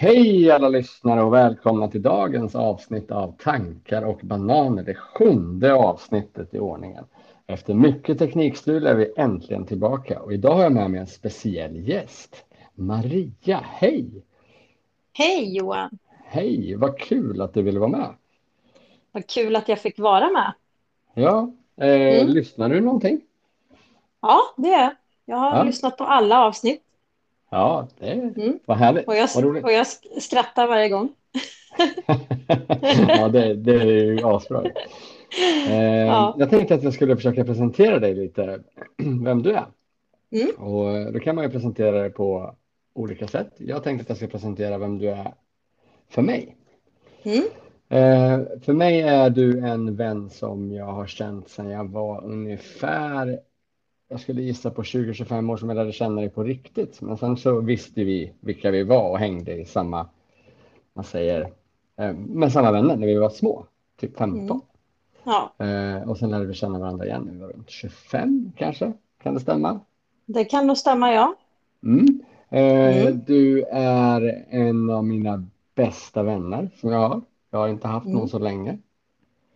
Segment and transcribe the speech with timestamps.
[0.00, 6.54] Hej alla lyssnare och välkomna till dagens avsnitt av Tankar och bananer, det sjunde avsnittet
[6.54, 7.04] i ordningen.
[7.46, 11.76] Efter mycket teknikstrul är vi äntligen tillbaka och idag har jag med mig en speciell
[11.76, 12.44] gäst.
[12.74, 14.24] Maria, hej!
[15.12, 15.98] Hej Johan!
[16.24, 18.14] Hej, vad kul att du ville vara med.
[19.12, 20.52] Vad kul att jag fick vara med.
[21.14, 22.28] Ja, eh, mm.
[22.28, 23.20] lyssnar du någonting?
[24.20, 24.92] Ja, det är jag.
[25.24, 25.62] Jag har ja.
[25.62, 26.87] lyssnat på alla avsnitt.
[27.50, 28.58] Ja, det mm.
[28.64, 29.08] var härligt.
[29.08, 29.86] Och jag, och jag
[30.22, 31.08] skrattar varje gång.
[33.08, 34.64] ja, det, det är ju asbra.
[35.68, 36.34] Eh, ja.
[36.38, 38.60] Jag tänkte att jag skulle försöka presentera dig lite,
[39.24, 39.66] vem du är.
[40.30, 40.50] Mm.
[40.50, 42.54] Och då kan man ju presentera dig på
[42.94, 43.54] olika sätt.
[43.56, 45.34] Jag tänkte att jag ska presentera vem du är
[46.08, 46.56] för mig.
[47.22, 47.44] Mm.
[47.88, 53.40] Eh, för mig är du en vän som jag har känt sedan jag var ungefär
[54.08, 57.00] jag skulle gissa på 20-25 år som jag lärde känna dig på riktigt.
[57.00, 60.06] Men sen så visste vi vilka vi var och hängde i samma,
[60.92, 61.52] man säger,
[61.96, 63.66] eh, med samma vänner när vi var små,
[64.00, 64.38] typ 15.
[64.50, 64.60] Mm.
[65.24, 65.66] Ja.
[65.66, 68.92] Eh, och sen lärde vi känna varandra igen när vi var runt 25 kanske.
[69.22, 69.80] Kan det stämma?
[70.26, 71.34] Det kan nog stämma, ja.
[71.82, 72.20] Mm.
[72.50, 73.20] Eh, mm.
[73.26, 77.20] Du är en av mina bästa vänner som jag har.
[77.50, 78.28] Jag har inte haft någon mm.
[78.28, 78.78] så länge.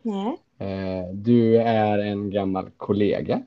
[0.03, 0.39] Nej.
[1.13, 3.43] Du är en gammal kollega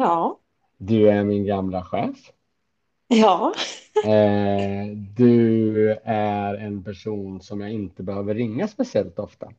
[0.00, 0.38] Ja.
[0.76, 2.32] Du är min gamla chef.
[3.08, 3.54] Ja.
[4.04, 9.52] eh, du är en person som jag inte behöver ringa speciellt ofta.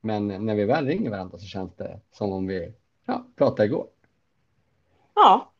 [0.00, 2.72] Men när vi väl ringer varandra så känns det som om vi
[3.06, 3.86] ja, pratade igår.
[5.14, 5.52] Ja.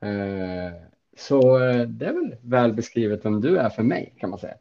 [0.00, 0.72] Eh,
[1.16, 4.56] så eh, det är väl väl beskrivet vem du är för mig kan man säga.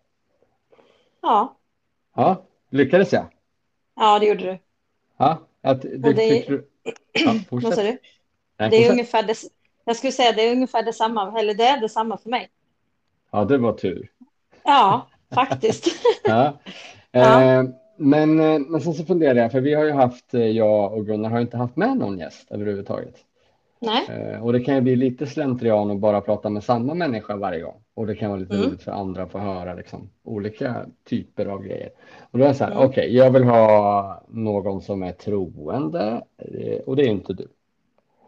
[1.21, 1.57] Ja.
[2.15, 3.25] Ja, lyckades jag?
[3.95, 4.59] Ja, det gjorde du.
[5.17, 6.29] Ja, att, det, det...
[6.29, 6.69] Fick du...
[7.11, 7.97] Ja, Vad sa du?
[8.57, 9.35] Det är ungefär det,
[9.85, 12.49] jag skulle säga det är ungefär detsamma, eller det är detsamma för mig.
[13.31, 14.11] Ja, det var tur.
[14.63, 15.87] Ja, faktiskt.
[16.23, 16.57] ja.
[17.11, 17.43] ja.
[17.43, 17.63] Eh,
[17.97, 21.05] men, eh, men sen så funderar jag, för vi har ju haft, eh, jag och
[21.05, 23.15] Gunnar har inte haft med någon gäst överhuvudtaget.
[23.79, 24.39] Nej.
[24.41, 27.81] Och det kan ju bli lite slentrian att bara prata med samma människa varje gång.
[27.93, 28.67] Och det kan vara lite mm.
[28.67, 31.89] roligt för andra att få höra liksom, olika typer av grejer.
[32.31, 32.83] Och då är det så här, mm.
[32.83, 36.21] okej, okay, jag vill ha någon som är troende
[36.85, 37.47] och det är inte du.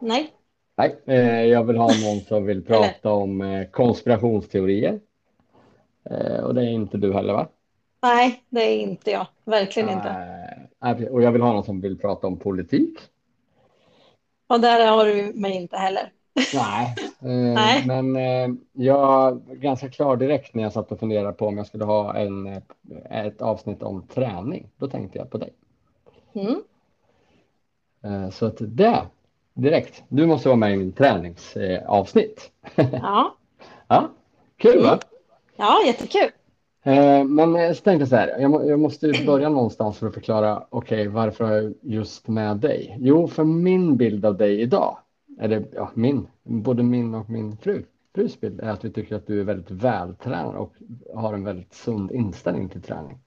[0.00, 0.32] Nej.
[0.76, 5.00] Nej, eh, jag vill ha någon som vill prata om eh, konspirationsteorier.
[6.10, 7.48] Eh, och det är inte du heller va?
[8.02, 9.26] Nej, det är inte jag.
[9.44, 11.08] Verkligen inte.
[11.10, 12.98] Och jag vill ha någon som vill prata om politik.
[14.46, 16.12] Och där har du mig inte heller.
[16.54, 16.94] Nej,
[17.54, 17.86] Nej.
[17.86, 18.14] men
[18.72, 22.16] jag var ganska klar direkt när jag satt och funderade på om jag skulle ha
[22.16, 22.62] en,
[23.10, 24.68] ett avsnitt om träning.
[24.76, 25.52] Då tänkte jag på dig.
[26.32, 26.62] Mm.
[28.32, 29.02] Så att det
[29.54, 30.02] direkt.
[30.08, 32.50] Du måste vara med i min träningsavsnitt.
[32.76, 33.36] Ja.
[33.88, 34.10] ja.
[34.56, 34.98] Kul va?
[35.56, 36.30] Ja, jättekul.
[36.82, 41.08] Eh, men jag tänkte så här, jag, måste börja någonstans för att förklara, okej, okay,
[41.08, 42.96] varför har jag just med dig?
[43.00, 44.98] Jo, för min bild av dig idag,
[45.40, 47.84] eller ja, min, både min och min fru,
[48.14, 50.74] frus bild är att vi tycker att du är väldigt vältränad och
[51.14, 53.18] har en väldigt sund inställning till träning.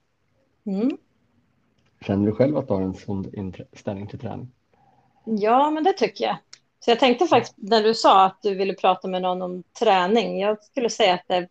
[0.64, 0.90] Mm.
[2.00, 4.50] Känner du själv att du har en sund inställning till träning?
[5.24, 6.36] Ja, men det tycker jag.
[6.80, 10.40] Så jag tänkte faktiskt när du sa att du ville prata med någon om träning.
[10.40, 11.48] Jag skulle säga att det är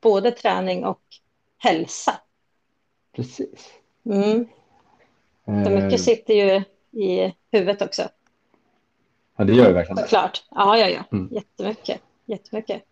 [0.00, 1.00] både träning och
[1.58, 2.14] hälsa.
[3.16, 3.72] Precis.
[4.06, 4.48] Mm.
[5.44, 5.96] Så mycket eh.
[5.96, 6.62] sitter ju
[7.02, 8.02] i huvudet också.
[9.36, 9.96] Ja, det gör det verkligen.
[9.96, 10.44] Såklart.
[10.50, 11.04] Ja, ja, ja.
[11.12, 11.28] Mm.
[11.32, 12.00] Jättemycket.
[12.26, 12.82] Jättemycket.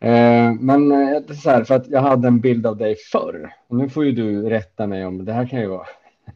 [0.00, 3.54] Eh, men eh, så här, för att jag hade en bild av dig förr.
[3.68, 5.86] Och nu får ju du rätta mig om det här kan ju vara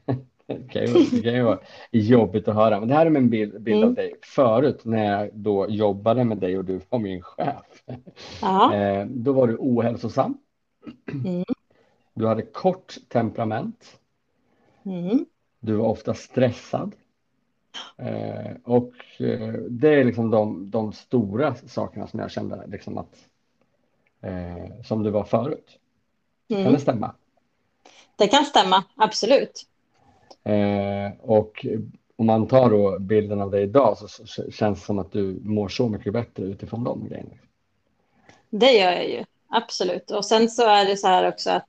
[0.59, 1.59] det kan, ju, det kan ju vara
[1.91, 2.81] jobbigt att höra.
[2.81, 3.89] Men det här är min bild, bild mm.
[3.89, 7.83] av dig förut när jag då jobbade med dig och du var min chef.
[8.73, 10.39] Eh, då var du ohälsosam.
[11.13, 11.45] Mm.
[12.15, 14.01] Du hade kort temperament.
[14.85, 15.27] Mm.
[15.61, 16.95] Du var ofta stressad.
[17.97, 23.29] Eh, och eh, det är liksom de, de, stora sakerna som jag kände liksom att
[24.21, 25.78] eh, som du var förut.
[26.48, 26.65] Mm.
[26.65, 27.15] Kan det stämma?
[28.16, 29.66] Det kan stämma, absolut.
[30.44, 31.66] Eh, och
[32.16, 35.41] om man tar då bilden av dig idag så, så känns det som att du
[35.44, 37.30] mår så mycket bättre utifrån de grejerna.
[38.50, 40.10] Det gör jag ju, absolut.
[40.10, 41.66] Och sen så är det så här också att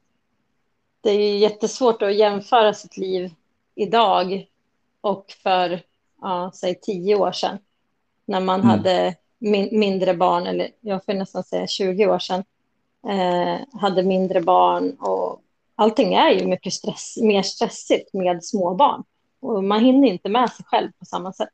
[1.02, 3.32] det är jättesvårt att jämföra sitt liv
[3.76, 4.48] idag
[5.02, 5.82] och för,
[6.22, 7.58] ja, säg tio år sedan
[8.26, 8.70] när man mm.
[8.70, 12.44] hade min, mindre barn, eller jag får nästan säga 20 år sedan,
[13.08, 15.42] eh, hade mindre barn och
[15.76, 19.04] allting är ju mycket stress, mer stressigt med småbarn.
[19.40, 21.50] Och man hinner inte med sig själv på samma sätt.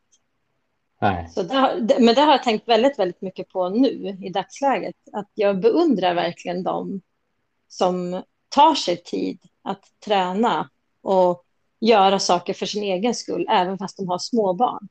[1.01, 1.30] Nej.
[1.30, 4.95] Så det har, men det har jag tänkt väldigt, väldigt mycket på nu i dagsläget.
[5.13, 7.01] Att jag beundrar verkligen dem
[7.68, 10.69] som tar sig tid att träna
[11.01, 11.44] och
[11.80, 14.88] göra saker för sin egen skull, även fast de har småbarn.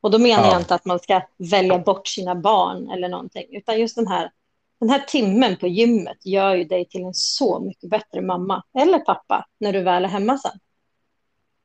[0.00, 0.52] Och då menar ja.
[0.52, 4.30] jag inte att man ska välja bort sina barn eller någonting, utan just den här,
[4.84, 8.98] den här timmen på gymmet gör ju dig till en så mycket bättre mamma eller
[8.98, 10.58] pappa när du väl är hemma sen.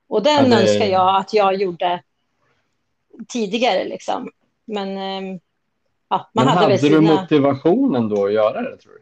[0.08, 0.62] Och den ja, det...
[0.62, 2.04] önskar jag att jag gjorde
[3.28, 3.86] tidigare.
[3.86, 4.32] Liksom.
[4.66, 5.40] Men, ehm,
[6.10, 6.96] ja, man Men hade, hade sina...
[6.96, 8.78] du motivationen då att göra det?
[8.78, 9.02] tror du?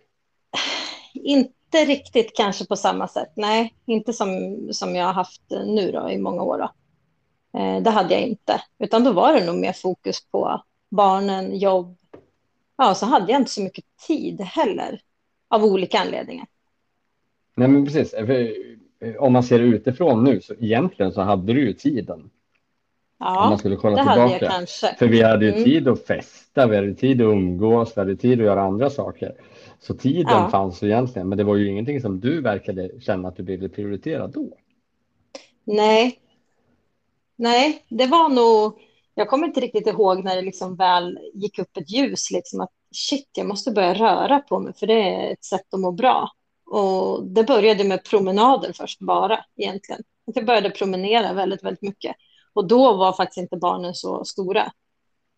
[1.19, 3.31] Inte riktigt kanske på samma sätt.
[3.35, 6.57] Nej, inte som, som jag har haft nu då, i många år.
[6.57, 6.69] Då.
[7.59, 11.97] Eh, det hade jag inte, utan då var det nog mer fokus på barnen, jobb.
[12.77, 15.01] Ja, så hade jag inte så mycket tid heller
[15.47, 16.45] av olika anledningar.
[17.56, 18.15] Nej, men precis.
[19.19, 22.29] Om man ser utifrån nu så egentligen så hade du ju tiden.
[23.19, 24.21] Ja, om man skulle kolla det tillbaka.
[24.21, 24.95] hade jag kanske.
[25.00, 25.63] För vi hade ju mm.
[25.63, 29.35] tid att festa, vi hade tid att umgås, vi hade tid att göra andra saker.
[29.79, 30.50] Så tiden ja.
[30.50, 34.27] fanns egentligen, men det var ju ingenting som du verkade känna att du ville prioritera
[34.27, 34.50] då.
[35.63, 36.19] Nej,
[37.35, 38.79] nej, det var nog.
[39.19, 42.69] Jag kommer inte riktigt ihåg när det liksom väl gick upp ett ljus, liksom att
[42.95, 46.31] shit, jag måste börja röra på mig, för det är ett sätt att må bra.
[46.65, 50.01] Och det började med promenader först bara egentligen.
[50.25, 52.15] Jag började promenera väldigt, väldigt mycket.
[52.53, 54.71] Och då var faktiskt inte barnen så stora.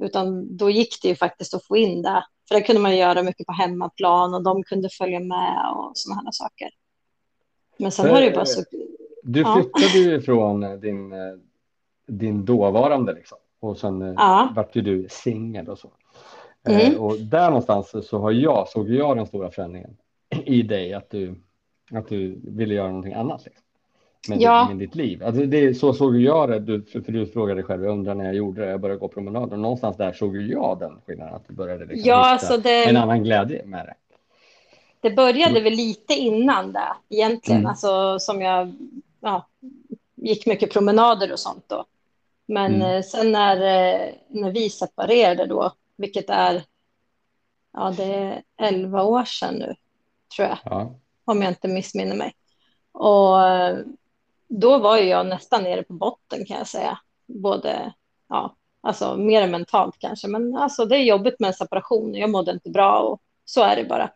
[0.03, 2.25] Utan då gick det ju faktiskt att få in det.
[2.47, 6.21] För det kunde man göra mycket på hemmaplan och de kunde följa med och sådana
[6.21, 6.69] här saker.
[7.77, 8.63] Men sen var det ju bara så.
[9.23, 11.13] Du flyttade ju från din,
[12.07, 13.37] din dåvarande liksom.
[13.59, 14.53] Och sen eh, ja.
[14.55, 15.91] vart ju du singel och så.
[16.67, 16.99] Eh, mm.
[16.99, 19.97] Och där någonstans så har jag, såg jag den stora förändringen
[20.45, 21.35] i dig att du,
[21.91, 23.45] att du ville göra någonting annat.
[23.45, 23.63] Liksom
[24.27, 24.67] med, ja.
[24.67, 25.23] med ditt liv.
[25.23, 28.25] Alltså det, så såg jag det, du, för, för du frågade själv, jag undrar när
[28.25, 29.57] jag gjorde det, jag började gå promenader.
[29.57, 33.23] Någonstans där såg jag den skillnaden, att du började liksom ja, alltså det, en annan
[33.23, 33.93] glädje med det.
[35.01, 37.69] Det började väl lite innan det egentligen, mm.
[37.69, 38.73] alltså som jag
[39.19, 39.47] ja,
[40.15, 41.85] gick mycket promenader och sånt då.
[42.49, 42.95] Men mm.
[42.97, 46.63] Eh, sen när, eh, när vi separerade då, vilket är,
[47.73, 49.75] ja det är 11 år sedan nu,
[50.35, 50.95] tror jag, ja.
[51.25, 52.33] om jag inte missminner mig.
[52.91, 53.77] Och eh,
[54.47, 56.99] då var jag nästan nere på botten kan jag säga.
[57.27, 57.93] Både,
[58.29, 62.15] ja, alltså mer mentalt kanske, men alltså det är jobbigt med en separation.
[62.15, 64.11] Jag mådde inte bra och så är det bara.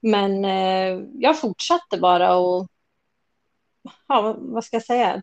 [0.00, 2.68] Men eh, jag fortsatte bara och,
[4.06, 5.22] ja, vad ska jag säga,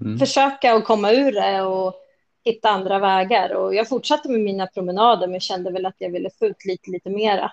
[0.00, 0.18] mm.
[0.18, 1.94] försöka att komma ur det och
[2.44, 3.54] hitta andra vägar.
[3.54, 6.90] Och jag fortsatte med mina promenader, men kände väl att jag ville få ut lite,
[6.90, 7.52] lite mera.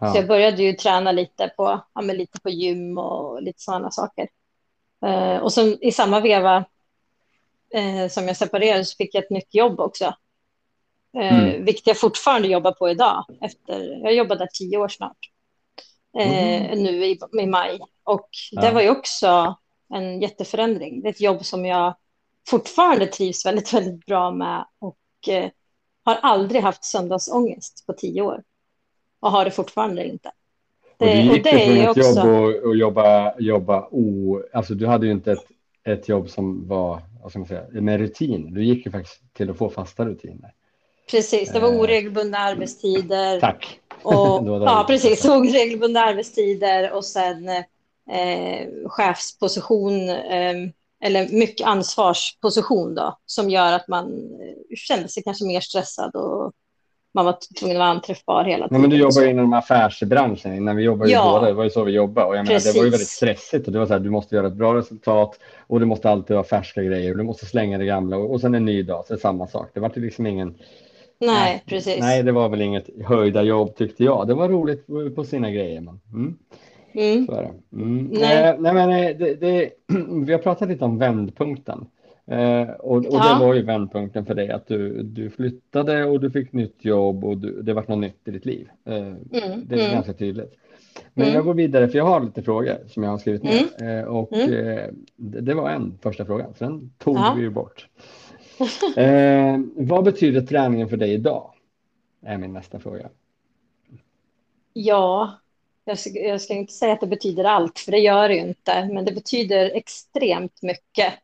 [0.00, 0.12] Ja.
[0.12, 4.28] Så jag började ju träna lite på, ja, lite på gym och lite sådana saker.
[5.06, 6.64] Eh, och sen i samma veva
[7.74, 10.04] eh, som jag separerade så fick jag ett nytt jobb också.
[11.18, 11.64] Eh, mm.
[11.64, 13.24] Vilket jag fortfarande jobbar på idag.
[13.40, 15.18] Efter, jag jobbar där tio år snart.
[16.18, 16.82] Eh, mm.
[16.82, 17.80] Nu i, i, maj.
[18.04, 18.60] Och ja.
[18.60, 19.56] det var ju också
[19.94, 21.00] en jätteförändring.
[21.00, 21.94] Det är ett jobb som jag
[22.48, 24.64] fortfarande trivs väldigt, väldigt bra med.
[24.78, 25.50] Och eh,
[26.04, 28.42] har aldrig haft söndagsångest på tio år.
[29.20, 30.30] Och har det fortfarande inte.
[30.98, 32.20] Det, och du gick och det från ett också...
[32.20, 35.46] jobb och, och jobba, jobba o, alltså du hade ju inte ett,
[35.84, 38.54] ett jobb som var vad ska man säga, med rutin.
[38.54, 40.52] Du gick ju faktiskt till att få fasta rutiner.
[41.10, 43.40] Precis, det var eh, oregelbundna arbetstider.
[43.40, 43.80] Tack.
[44.02, 44.14] Och,
[44.46, 47.48] ja, precis, oregelbundna arbetstider och sen
[48.10, 50.54] eh, chefsposition eh,
[51.04, 56.52] eller mycket ansvarsposition då, som gör att man eh, kände sig kanske mer stressad och
[57.14, 58.82] man var tvungen att vara anträffbar hela tiden.
[58.82, 60.54] Ja, men du jobbar ju inom affärsbranschen.
[60.54, 61.32] Innan vi jobbade ja.
[61.32, 62.26] båda, det var ju så vi jobbade.
[62.26, 63.66] Och jag menar, det var ju väldigt stressigt.
[63.66, 66.36] Och det var så här, du måste göra ett bra resultat och du måste alltid
[66.36, 67.14] ha färska grejer.
[67.14, 69.46] Du måste slänga det gamla och, och sen en ny dag, så är det samma
[69.46, 69.70] sak.
[69.74, 70.48] Det var liksom ingen...
[71.20, 72.00] Nej, nej, precis.
[72.00, 74.26] Nej, det var väl inget höjda jobb tyckte jag.
[74.26, 74.86] Det var roligt
[75.16, 75.80] på sina grejer.
[75.80, 76.38] Men, mm.
[76.92, 77.26] Mm.
[77.26, 77.76] Så är det.
[77.76, 78.04] Mm.
[78.04, 78.48] Nej.
[78.48, 79.70] Eh, nej, men eh, det, det,
[80.26, 81.86] vi har pratat lite om vändpunkten.
[82.30, 83.34] Eh, och, och ja.
[83.34, 87.24] det var ju vändpunkten för dig att du, du flyttade och du fick nytt jobb
[87.24, 88.68] och du, det var något nytt i ditt liv.
[88.84, 89.16] Eh, mm,
[89.66, 89.92] det är mm.
[89.92, 90.54] ganska tydligt.
[91.14, 91.34] Men mm.
[91.34, 93.98] jag går vidare för jag har lite frågor som jag har skrivit ner mm.
[93.98, 94.68] eh, och mm.
[94.68, 94.84] eh,
[95.16, 96.46] det, det, var en första fråga.
[96.58, 97.34] Sen tog ja.
[97.36, 97.88] vi ju bort.
[99.88, 101.50] Vad betyder träningen för dig idag?
[102.22, 103.08] Är min nästa fråga.
[104.72, 105.38] Ja,
[105.88, 108.40] jag ska, jag ska inte säga att det betyder allt, för det gör det ju
[108.40, 111.14] inte, men det betyder extremt mycket.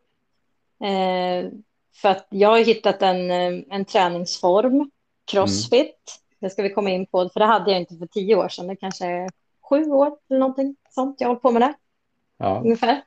[0.85, 1.51] Eh,
[1.97, 4.91] för att jag har hittat en, eh, en träningsform,
[5.25, 5.81] crossfit.
[5.81, 6.39] Mm.
[6.41, 8.67] Det ska vi komma in på, för det hade jag inte för tio år sedan.
[8.67, 9.31] Det kanske är
[9.71, 11.75] sju år eller någonting sånt jag håller på med det.
[12.39, 12.61] Ja.
[12.65, 13.03] Ungefär.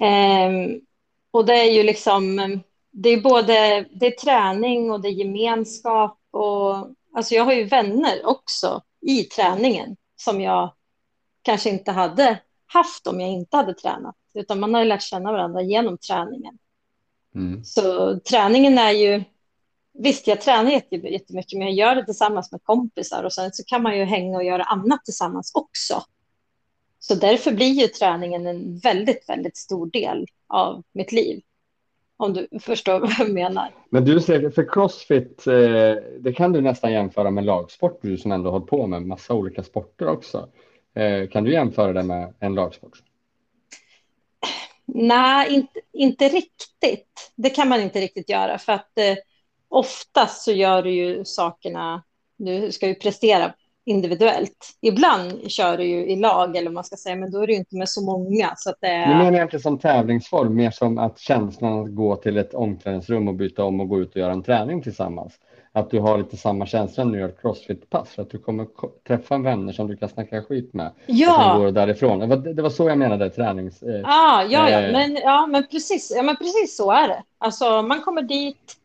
[0.00, 0.50] Eh,
[1.30, 2.36] och det är ju liksom,
[2.90, 6.18] det är både det är träning och det är gemenskap.
[6.30, 6.74] Och,
[7.14, 10.72] alltså jag har ju vänner också i träningen som jag
[11.42, 14.16] kanske inte hade haft om jag inte hade tränat.
[14.34, 16.58] Utan man har ju lärt känna varandra genom träningen.
[17.34, 17.64] Mm.
[17.64, 19.24] Så träningen är ju...
[19.94, 23.82] Visst, jag tränar jättemycket, men jag gör det tillsammans med kompisar och sen så kan
[23.82, 26.02] man ju hänga och göra annat tillsammans också.
[26.98, 31.40] Så därför blir ju träningen en väldigt, väldigt stor del av mitt liv.
[32.16, 33.74] Om du förstår vad jag menar.
[33.90, 35.54] Men du säger för crossfit, eh,
[36.20, 39.62] det kan du nästan jämföra med lagsport, du som ändå har på med massa olika
[39.62, 40.48] sporter också.
[40.94, 43.02] Eh, kan du jämföra det med en lagsport?
[44.86, 47.32] Nej, inte, inte riktigt.
[47.34, 49.16] Det kan man inte riktigt göra för att eh,
[49.68, 52.02] oftast så gör du ju sakerna,
[52.36, 54.78] du ska ju prestera individuellt.
[54.80, 57.58] Ibland kör du ju i lag, eller man ska säga, men då är det ju
[57.58, 58.52] inte med så många.
[58.56, 59.08] Så att det är...
[59.08, 63.28] Nu menar jag inte som tävlingsform, mer som att känslan att gå till ett omklädningsrum
[63.28, 65.38] och byta om och gå ut och göra en träning tillsammans.
[65.74, 68.66] Att du har lite samma känsla när du gör ett crossfit-pass, att du kommer
[69.06, 70.92] träffa vänner som du kan snacka skit med.
[71.06, 71.54] Ja.
[71.54, 72.18] Och går därifrån.
[72.18, 73.82] Det var, det var så jag menade tränings...
[73.82, 74.92] Eh, ah, ja, ja, eh...
[74.92, 77.22] men, ja men, precis, ja, men precis så är det.
[77.38, 78.76] Alltså, man kommer dit,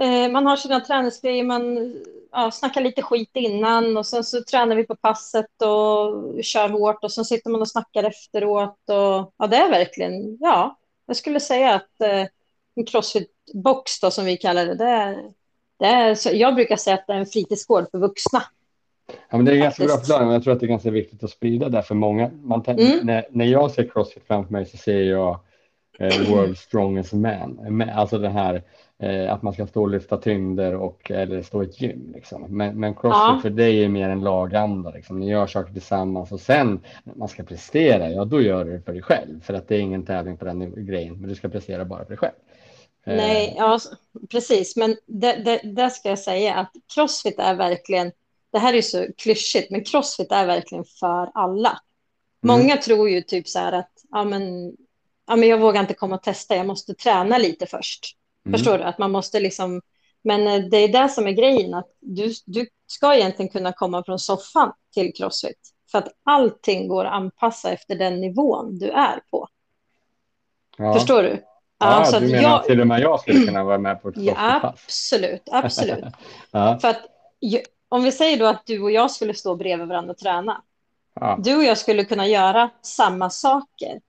[0.00, 1.94] eh, man har sina träningsgrejer, man
[2.32, 7.04] ja, snackar lite skit innan och sen så tränar vi på passet och kör hårt
[7.04, 8.78] och sen sitter man och snackar efteråt.
[8.88, 12.26] Och, ja, det är verkligen, ja, jag skulle säga att eh,
[12.74, 15.30] en crossfit-box då, som vi kallar det, det är,
[15.78, 18.42] det är jag brukar säga att det är en fritidsgård för vuxna.
[19.06, 21.24] Ja, men det är ganska bra förklaring, men jag tror att det är ganska viktigt
[21.24, 22.30] att sprida det för många.
[22.42, 23.06] Man mm.
[23.06, 25.40] när, när jag ser crossfit framför mig så ser jag
[25.98, 28.62] eh, World Strongest Man, alltså den här
[28.98, 32.12] eh, att man ska stå och lyfta tyngder och eller stå i ett gym.
[32.14, 32.46] Liksom.
[32.48, 33.38] Men, men crossfit ja.
[33.42, 34.90] för dig är mer en laganda.
[34.90, 35.20] Liksom.
[35.20, 38.80] Ni gör saker tillsammans och sen när man ska prestera, ja då gör du det
[38.80, 39.40] för dig själv.
[39.42, 42.08] För att det är ingen tävling på den grejen, men du ska prestera bara för
[42.08, 42.34] dig själv.
[43.06, 43.16] Eh.
[43.16, 43.80] Nej, ja,
[44.30, 44.76] precis.
[44.76, 44.96] Men
[45.62, 48.12] det ska jag säga att crossfit är verkligen,
[48.52, 51.80] det här är så klyschigt, men crossfit är verkligen för alla.
[52.44, 52.58] Mm.
[52.58, 54.72] Många tror ju typ så här att ja, men,
[55.26, 58.16] ja, men jag vågar inte komma och testa, jag måste träna lite först.
[58.46, 58.58] Mm.
[58.58, 58.84] Förstår du?
[58.84, 59.80] Att man måste liksom...
[60.22, 64.04] Men eh, det är det som är grejen, att du, du ska egentligen kunna komma
[64.04, 65.70] från soffan till crossfit.
[65.90, 69.48] För att allting går att anpassa efter den nivån du är på.
[70.76, 70.94] Ja.
[70.94, 71.44] Förstår du?
[71.84, 72.60] Ja, ja du menar jag...
[72.60, 76.04] att till och med jag skulle kunna vara med på ett ja, Absolut, absolut.
[76.50, 76.78] ja.
[76.80, 77.00] För att
[77.88, 80.62] om vi säger då att du och jag skulle stå bredvid varandra och träna.
[81.20, 81.38] Ja.
[81.42, 84.00] Du och jag skulle kunna göra samma saker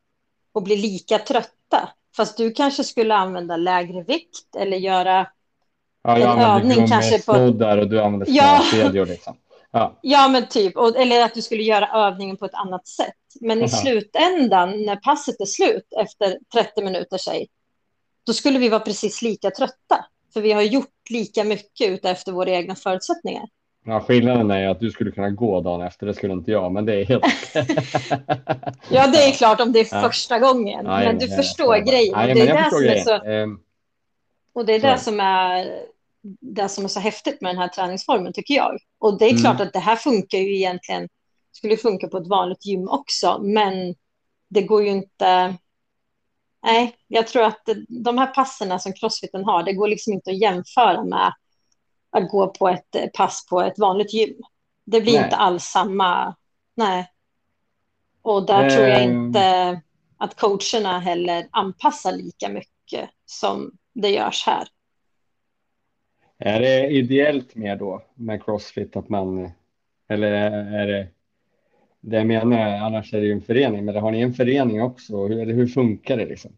[0.52, 1.90] och bli lika trötta.
[2.16, 5.28] Fast du kanske skulle använda lägre vikt eller göra
[6.04, 7.32] ja, en övning kanske på...
[7.32, 7.56] och
[7.90, 8.62] du använder ja.
[8.72, 9.38] kedjor liksom.
[9.72, 10.00] Ja.
[10.02, 10.78] ja, men typ.
[10.78, 13.16] Och, eller att du skulle göra övningen på ett annat sätt.
[13.42, 17.48] Men i slutändan, när passet är slut efter 30 minuter, säg,
[18.26, 20.06] då skulle vi vara precis lika trötta.
[20.34, 23.44] För vi har gjort lika mycket utefter våra egna förutsättningar.
[23.86, 26.86] Ja, skillnaden är att du skulle kunna gå dagen efter, det skulle inte jag, men
[26.86, 27.26] det är helt...
[28.90, 32.14] ja, det är klart om det är första gången, ja, men du ja, förstår grejen.
[32.20, 33.26] Ja, det är det som är så...
[33.26, 33.60] Ehm,
[34.54, 34.88] och det är så.
[34.88, 35.86] det som är
[36.42, 38.78] det som är så häftigt med den här träningsformen, tycker jag.
[39.00, 39.42] Och det är mm.
[39.42, 41.10] klart att det här funkar ju egentligen,
[41.52, 43.96] skulle funka på ett vanligt gym också, men
[44.50, 45.56] det går ju inte...
[46.66, 50.42] Nej, jag tror att de här passerna som crossfiten har, det går liksom inte att
[50.42, 51.34] jämföra med
[52.10, 54.42] att gå på ett eh, pass på ett vanligt gym.
[54.86, 55.24] Det blir nej.
[55.24, 56.36] inte alls samma.
[56.76, 57.12] Nej.
[58.22, 59.26] Och där tror jag ehm.
[59.26, 59.82] inte
[60.18, 64.68] att coacherna heller anpassar lika mycket som det görs här.
[66.38, 69.52] Är det ideellt mer då med crossfit att man
[70.10, 71.08] eller är det
[72.06, 75.28] det jag menar, annars är det ju en förening, men har ni en förening också?
[75.28, 76.52] Hur, hur funkar det liksom?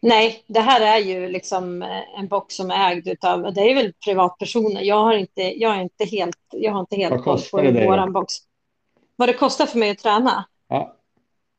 [0.00, 3.74] Nej, det här är ju liksom eh, en box som är ägd av, det är
[3.74, 4.82] väl privatpersoner.
[4.82, 7.56] Jag har inte, jag är inte helt, jag har inte helt koll på
[7.86, 8.34] våran box.
[9.16, 10.44] Vad det kostar för mig att träna?
[10.68, 10.96] Ja.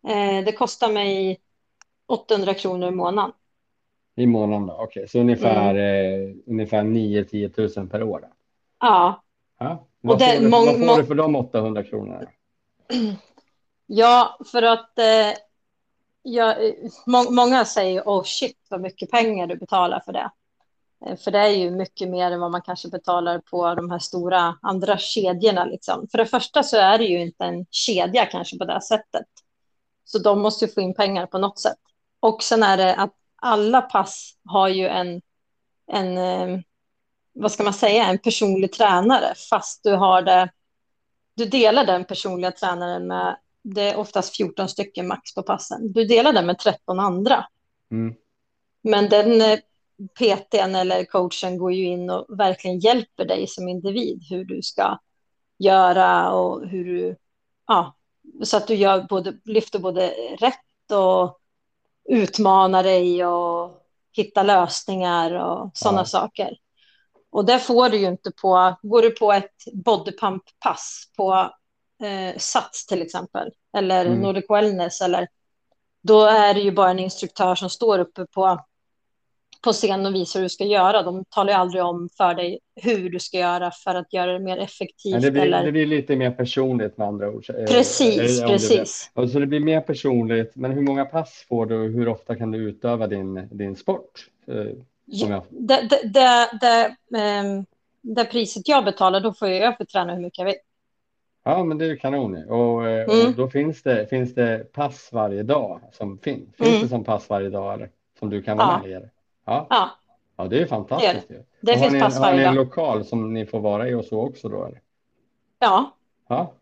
[0.08, 1.40] Eh, det kostar mig
[2.08, 3.32] 800 kronor i månaden.
[4.16, 4.84] I månaden, okej.
[4.84, 5.08] Okay.
[5.08, 6.30] Så ungefär, mm.
[6.30, 8.28] eh, ungefär 9-10 000 per år?
[8.80, 9.24] Ja.
[9.60, 9.88] ja.
[10.02, 12.22] Vad, och det, får du, vad får du för de 800 kronorna?
[13.90, 15.34] Ja, för att eh,
[16.22, 16.74] jag, eh,
[17.06, 20.32] må, många säger oh shit vad mycket pengar du betalar för det.
[21.06, 24.00] Eh, för det är ju mycket mer än vad man kanske betalar på de här
[24.00, 25.66] stora andra kedjorna.
[25.66, 26.08] Liksom.
[26.12, 29.28] För det första så är det ju inte en kedja kanske på det sättet.
[30.06, 31.80] Så de måste ju få in pengar på något sätt.
[32.20, 35.22] Och sen är det att alla pass har ju en,
[35.92, 36.60] en eh,
[37.34, 40.50] vad ska man säga, en personlig tränare fast du har det,
[41.38, 45.92] du delar den personliga tränaren med det är oftast 14 stycken max på passen.
[45.94, 47.48] Du delar den med 13 andra.
[47.92, 48.16] Mm.
[48.82, 49.60] Men den eh,
[50.20, 55.00] PTn eller coachen går ju in och verkligen hjälper dig som individ hur du ska
[55.58, 57.16] göra och hur du,
[57.68, 57.96] ja,
[58.44, 60.08] så att du gör både, lyfter både
[60.40, 61.40] rätt och
[62.10, 66.06] utmanar dig och hittar lösningar och sådana ja.
[66.06, 66.58] saker.
[67.30, 71.52] Och det får du ju inte på, går du på ett bodypump-pass på
[72.04, 74.20] eh, Sats till exempel, eller mm.
[74.20, 75.28] Nordic Wellness, eller,
[76.04, 78.60] då är det ju bara en instruktör som står uppe på,
[79.64, 81.04] på scen och visar hur du ska göra.
[81.04, 84.40] De talar ju aldrig om för dig hur du ska göra för att göra det
[84.40, 85.14] mer effektivt.
[85.14, 85.66] Ja, det, blir, eller...
[85.66, 87.46] det blir lite mer personligt med andra ord.
[87.68, 89.12] Precis, eh, precis.
[89.14, 92.36] Det, så det blir mer personligt, men hur många pass får du och hur ofta
[92.36, 94.28] kan du utöva din, din sport?
[95.14, 96.50] Eh, Ja, det, det, det,
[97.10, 97.66] det, um,
[98.02, 100.56] det priset jag betalar, då får jag för träna hur mycket jag vill.
[101.44, 102.50] Ja, men det är kanon.
[102.50, 103.28] Och, eh, mm.
[103.28, 106.56] och då finns det, finns det pass varje dag som finns.
[106.56, 106.82] Finns mm.
[106.82, 107.90] det som pass varje dag eller?
[108.20, 108.80] som du kan vara ja.
[108.88, 109.10] med i?
[109.46, 109.68] Ja.
[109.70, 109.90] ja.
[110.40, 111.28] Ja, det är fantastiskt.
[111.28, 112.46] Det, det finns ni, pass varje dag.
[112.46, 114.66] Har ni en lokal som ni får vara i och så också då?
[114.66, 114.82] Eller?
[115.60, 115.92] Ja.
[116.28, 116.54] Ja,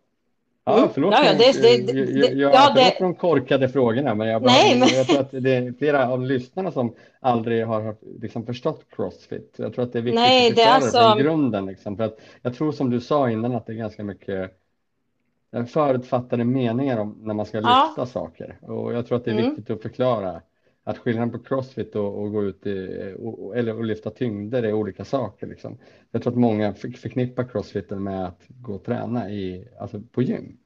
[0.68, 0.90] Ja, mm.
[0.94, 4.80] förlåt, ja, det, det, det, jag, ja, förlåt de korkade frågorna, men jag, bara, nej,
[4.80, 4.90] men...
[4.90, 9.56] jag tror att det är flera av lyssnarna som aldrig har liksom förstått Crossfit.
[9.58, 10.98] Jag tror att det är viktigt nej, att förklara det alltså...
[10.98, 11.66] från grunden.
[11.66, 14.52] Liksom, för att jag tror som du sa innan att det är ganska mycket
[15.68, 18.06] förutfattade meningar om när man ska lyfta ja.
[18.06, 18.58] saker.
[18.62, 19.50] Och jag tror att det är mm.
[19.50, 20.42] viktigt att förklara
[20.88, 24.74] att skillnaden på crossfit och, och gå ut i, och, eller och lyfta tyngder är
[24.74, 25.48] olika saker.
[25.48, 25.78] Liksom.
[26.12, 30.58] Jag tror att många förknippar crossfiten med att gå och träna i, alltså på gym.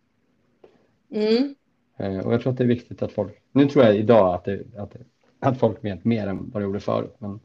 [1.12, 1.56] Mm.
[1.98, 4.46] Eh, och jag tror att det är viktigt att folk, nu tror jag idag att,
[4.46, 4.96] det, att,
[5.40, 7.16] att folk vet mer än vad de gjorde förut.
[7.20, 7.40] Men, eh,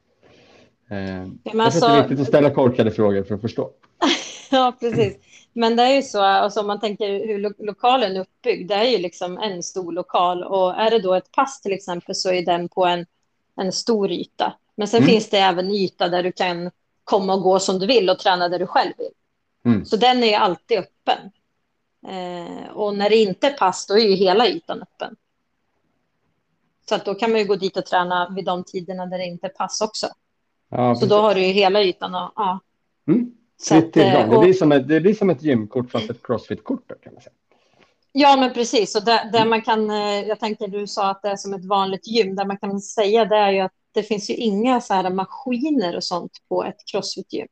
[0.88, 3.40] men jag alltså, tror att det är alltså- viktigt att ställa korkade frågor för att
[3.40, 3.70] förstå.
[4.50, 5.16] ja, precis.
[5.56, 8.74] Men det är ju så, alltså om man tänker hur lo lokalen är uppbyggd, det
[8.74, 12.32] är ju liksom en stor lokal och är det då ett pass till exempel så
[12.32, 13.06] är den på en,
[13.56, 14.52] en stor yta.
[14.74, 15.10] Men sen mm.
[15.10, 16.70] finns det även yta där du kan
[17.04, 19.12] komma och gå som du vill och träna där du själv vill.
[19.64, 19.84] Mm.
[19.84, 21.30] Så den är ju alltid öppen.
[22.06, 25.16] Eh, och när det inte är pass, då är ju hela ytan öppen.
[26.88, 29.24] Så att då kan man ju gå dit och träna vid de tiderna där det
[29.24, 30.06] inte är pass också.
[30.68, 32.14] Ja, så då har du ju hela ytan.
[32.14, 32.60] Och, ja.
[33.06, 33.32] Mm.
[33.56, 37.12] Så att, det, blir som ett, det blir som ett gymkort fast ett crossfit-kort kan
[37.12, 37.34] man säga.
[38.12, 38.96] Ja, men precis.
[38.96, 41.64] Och där, där man kan, eh, jag tänker du sa att det är som ett
[41.64, 44.94] vanligt gym, där man kan säga det är ju att det finns ju inga så
[44.94, 47.46] här maskiner och sånt på ett crossfit-gym.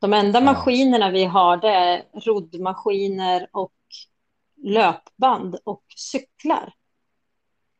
[0.00, 0.44] De enda ja.
[0.44, 3.72] maskinerna vi har det är roddmaskiner och
[4.62, 6.72] löpband och cyklar.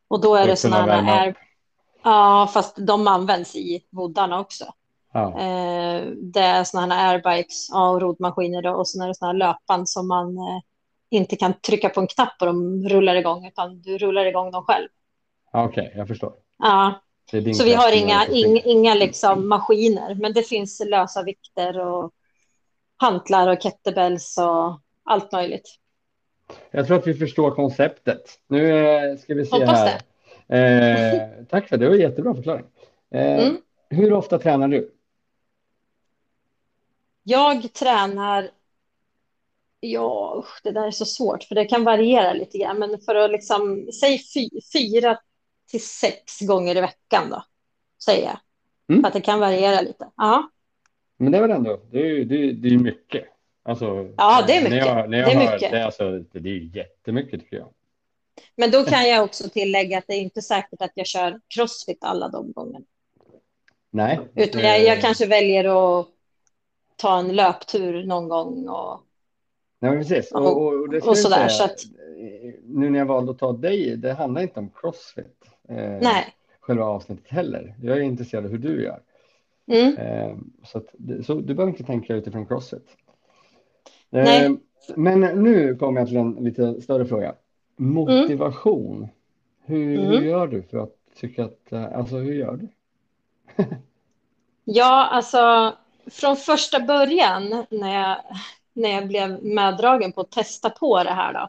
[0.09, 1.35] Och då är det sådana här,
[2.03, 4.75] ja, fast de används i voddarna också.
[5.19, 5.41] Ja.
[5.41, 9.89] Eh, det är sådana här airbikes och rodmaskiner och sen är det sådana här löpband
[9.89, 10.61] som man eh,
[11.11, 14.65] inte kan trycka på en knapp och de rullar igång utan du rullar igång dem
[14.65, 14.89] själv.
[15.53, 16.33] Okej, okay, jag förstår.
[16.59, 17.01] Ja,
[17.31, 22.13] så vi har inga, inga, inga liksom maskiner, men det finns lösa vikter och
[22.97, 25.79] hantlar och kettlebells och allt möjligt.
[26.71, 28.39] Jag tror att vi förstår konceptet.
[28.47, 30.01] Nu eh, ska vi se Hoppas här.
[30.49, 32.65] Eh, tack för det, det var en jättebra förklaring.
[33.15, 33.57] Eh, mm.
[33.91, 34.91] Hur ofta tränar du?
[37.29, 38.51] Jag tränar,
[39.81, 43.31] ja det där är så svårt för det kan variera lite grann, men för att
[43.31, 44.21] liksom, säg
[44.73, 45.19] fyra
[45.71, 47.45] till sex gånger i veckan då,
[48.05, 48.39] säger jag.
[48.89, 49.03] Mm.
[49.03, 50.11] För att det kan variera lite.
[50.17, 50.51] Ja.
[51.17, 53.25] Men det är väl ändå, det är, det det är mycket.
[53.63, 54.87] Alltså, ja, det är mycket.
[54.87, 55.71] När jag, när jag det, är hör, mycket.
[55.71, 57.69] Det, alltså, det är jättemycket tycker jag.
[58.57, 62.05] Men då kan jag också tillägga att det är inte säkert att jag kör crossfit
[62.05, 62.85] alla de gångerna.
[63.91, 64.21] Nej.
[64.35, 66.09] Utan jag, jag kanske väljer att
[66.99, 68.69] ta en löptur någon gång.
[68.69, 69.01] Och,
[69.81, 70.33] Nej, precis.
[70.33, 71.37] Och, och, och, och sådär.
[71.37, 71.79] Säga, så att,
[72.65, 75.45] nu när jag valde att ta dig, det handlar inte om crossfit.
[75.69, 76.35] Eh, nej.
[76.61, 77.75] Själva avsnittet heller.
[77.83, 79.01] Jag är intresserad av hur du gör.
[79.67, 79.97] Mm.
[79.97, 80.87] Eh, så, att,
[81.27, 82.89] så du behöver inte tänka utifrån crossfit.
[84.11, 84.57] Eh, nej.
[84.97, 87.35] Men nu kommer jag till en lite större fråga.
[87.77, 88.97] Motivation.
[88.97, 89.09] Mm.
[89.65, 90.07] Hur, mm.
[90.07, 92.69] hur gör du för att tycka att, alltså hur gör du?
[94.65, 95.73] ja, alltså
[96.11, 98.17] från första början när jag,
[98.73, 101.49] när jag blev meddragen på att testa på det här då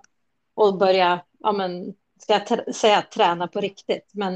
[0.53, 4.33] och börja, ja men, ska jag säga träna på riktigt, men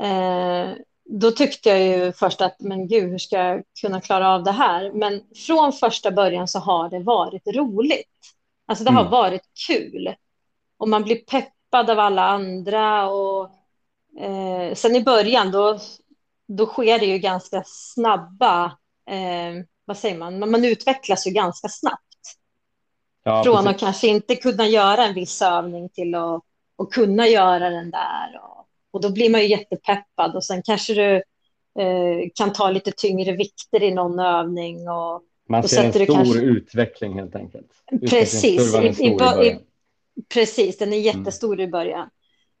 [0.00, 0.76] eh,
[1.10, 4.52] då tyckte jag ju först att, men gud, hur ska jag kunna klara av det
[4.52, 4.92] här?
[4.92, 8.34] Men från första början så har det varit roligt.
[8.66, 9.10] Alltså det har mm.
[9.10, 10.14] varit kul.
[10.78, 13.10] Och man blir peppad av alla andra.
[13.10, 13.50] Och
[14.20, 15.78] eh, sen i början då,
[16.48, 18.76] då sker det ju ganska snabba,
[19.08, 22.02] eh, vad säger man, man utvecklas ju ganska snabbt.
[23.24, 23.70] Ja, Från precis.
[23.70, 26.42] att kanske inte kunna göra en viss övning till att,
[26.78, 28.40] att kunna göra den där.
[28.42, 31.14] Och, och då blir man ju jättepeppad och sen kanske du
[31.82, 34.88] eh, kan ta lite tyngre vikter i någon övning.
[34.88, 36.38] Och, man ser en stor kanske...
[36.38, 37.70] utveckling helt enkelt.
[38.10, 38.74] Precis.
[38.74, 39.58] I, i, i,
[40.34, 41.68] Precis, den är jättestor mm.
[41.68, 42.10] i början.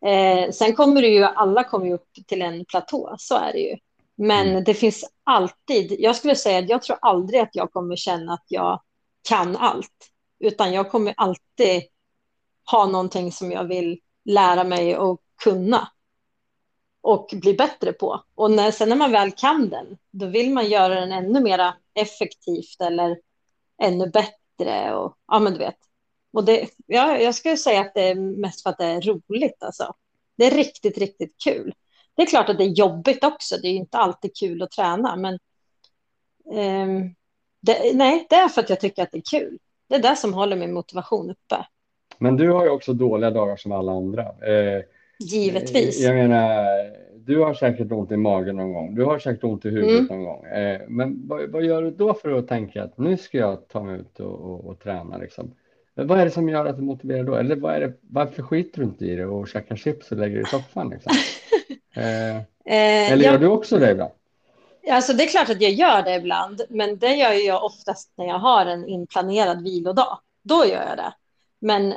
[0.06, 3.58] Eh, sen kommer det ju, alla kommer ju upp till en platå, så är det
[3.58, 3.76] ju.
[4.20, 4.64] Men mm.
[4.64, 8.44] det finns alltid, jag skulle säga att jag tror aldrig att jag kommer känna att
[8.48, 8.82] jag
[9.28, 11.82] kan allt, utan jag kommer alltid
[12.70, 15.88] ha någonting som jag vill lära mig och kunna
[17.00, 18.24] och bli bättre på.
[18.34, 21.72] Och när, sen när man väl kan den, då vill man göra den ännu mer
[21.94, 23.18] effektivt eller
[23.82, 24.94] ännu bättre.
[24.94, 25.78] Och, ja, men du vet.
[26.32, 29.62] Och det, ja, jag skulle säga att det är mest för att det är roligt.
[29.62, 29.94] Alltså.
[30.36, 31.74] Det är riktigt, riktigt kul.
[32.18, 33.56] Det är klart att det är jobbigt också.
[33.62, 35.38] Det är inte alltid kul att träna, men
[36.44, 37.14] um,
[37.60, 39.58] det, nej, det är för att jag tycker att det är kul.
[39.88, 41.66] Det är det som håller min motivation uppe.
[42.18, 44.22] Men du har ju också dåliga dagar som alla andra.
[44.22, 44.82] Eh,
[45.18, 46.00] Givetvis.
[46.00, 46.66] Jag menar,
[47.16, 48.94] du har säkert ont i magen någon gång.
[48.94, 50.06] Du har säkert ont i huvudet mm.
[50.06, 50.44] någon gång.
[50.46, 53.82] Eh, men vad, vad, gör du då för att tänka att nu ska jag ta
[53.82, 55.18] mig ut och, och, och träna?
[55.18, 55.54] Liksom?
[55.94, 57.34] Vad är det som gör att du motiverar då?
[57.34, 60.34] Eller vad är det, varför skiter du inte i det och käkar chips och lägger
[60.34, 60.90] dig i soffan?
[60.90, 61.12] Liksom?
[61.98, 64.10] Eh, eh, eller gör jag, du också det ibland?
[64.90, 68.26] Alltså det är klart att jag gör det ibland, men det gör jag oftast när
[68.26, 70.18] jag har en inplanerad vilodag.
[70.42, 71.12] Då gör jag det.
[71.60, 71.94] Men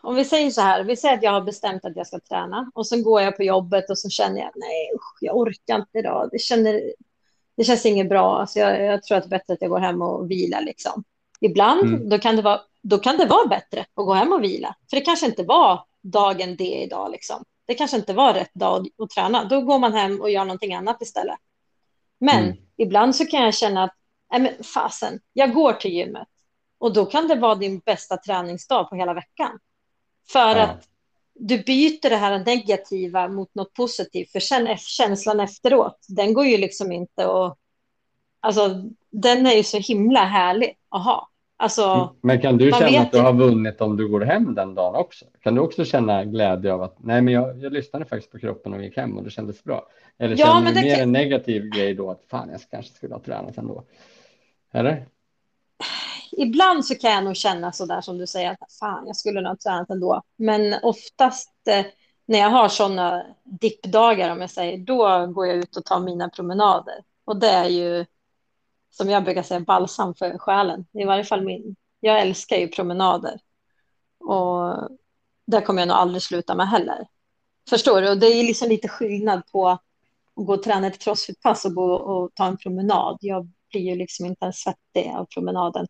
[0.00, 2.70] om vi säger så här, vi säger att jag har bestämt att jag ska träna
[2.74, 5.98] och sen går jag på jobbet och så känner jag nej, usch, jag orkar inte
[5.98, 6.28] idag.
[6.32, 6.92] Det, känner,
[7.56, 8.40] det känns inget bra.
[8.40, 10.62] Alltså jag, jag, tror att det är bättre att jag går hem och vilar.
[10.62, 11.04] Liksom.
[11.40, 12.08] Ibland mm.
[12.08, 14.96] då kan, det vara, då kan det vara bättre att gå hem och vila, för
[14.96, 17.10] det kanske inte var dagen det idag.
[17.10, 17.44] Liksom.
[17.70, 19.44] Det kanske inte var rätt dag att träna.
[19.44, 21.38] Då går man hem och gör någonting annat istället.
[22.20, 22.56] Men mm.
[22.76, 23.94] ibland så kan jag känna att
[24.30, 26.28] nej men fasen, jag går till gymmet
[26.78, 29.58] och då kan det vara din bästa träningsdag på hela veckan.
[30.32, 30.62] För ja.
[30.62, 30.88] att
[31.34, 34.32] du byter det här negativa mot något positivt.
[34.32, 37.58] För sen känslan efteråt, den går ju liksom inte att...
[38.40, 41.29] Alltså, den är ju så himla härlig att ha.
[41.60, 42.08] Alltså, mm.
[42.20, 45.24] men kan du känna att du har vunnit om du går hem den dagen också?
[45.40, 48.74] Kan du också känna glädje av att nej, men jag, jag lyssnade faktiskt på kroppen
[48.74, 49.86] och gick hem och det kändes bra?
[50.18, 51.02] Eller ja, känner du mer kan...
[51.02, 53.84] en negativ grej då att fan, jag kanske skulle ha tränat ändå?
[54.72, 55.06] Eller?
[56.32, 59.40] ibland så kan jag nog känna så där som du säger, att fan, jag skulle
[59.40, 60.22] nog ha tränat ändå.
[60.36, 61.86] Men oftast eh,
[62.26, 66.28] när jag har sådana dippdagar, om jag säger, då går jag ut och tar mina
[66.28, 66.94] promenader.
[67.24, 68.06] Och det är ju,
[68.90, 70.86] som jag brukar säga, balsam för själen.
[70.92, 71.76] I varje fall min.
[72.00, 73.40] Jag älskar ju promenader.
[74.20, 74.88] Och
[75.46, 77.06] det kommer jag nog aldrig sluta med heller.
[77.70, 78.10] Förstår du?
[78.10, 79.82] Och det är liksom lite skillnad på att
[80.34, 83.18] gå och träna ett crossfitpass och gå och ta en promenad.
[83.20, 85.86] Jag blir ju liksom inte ens svettig av promenaden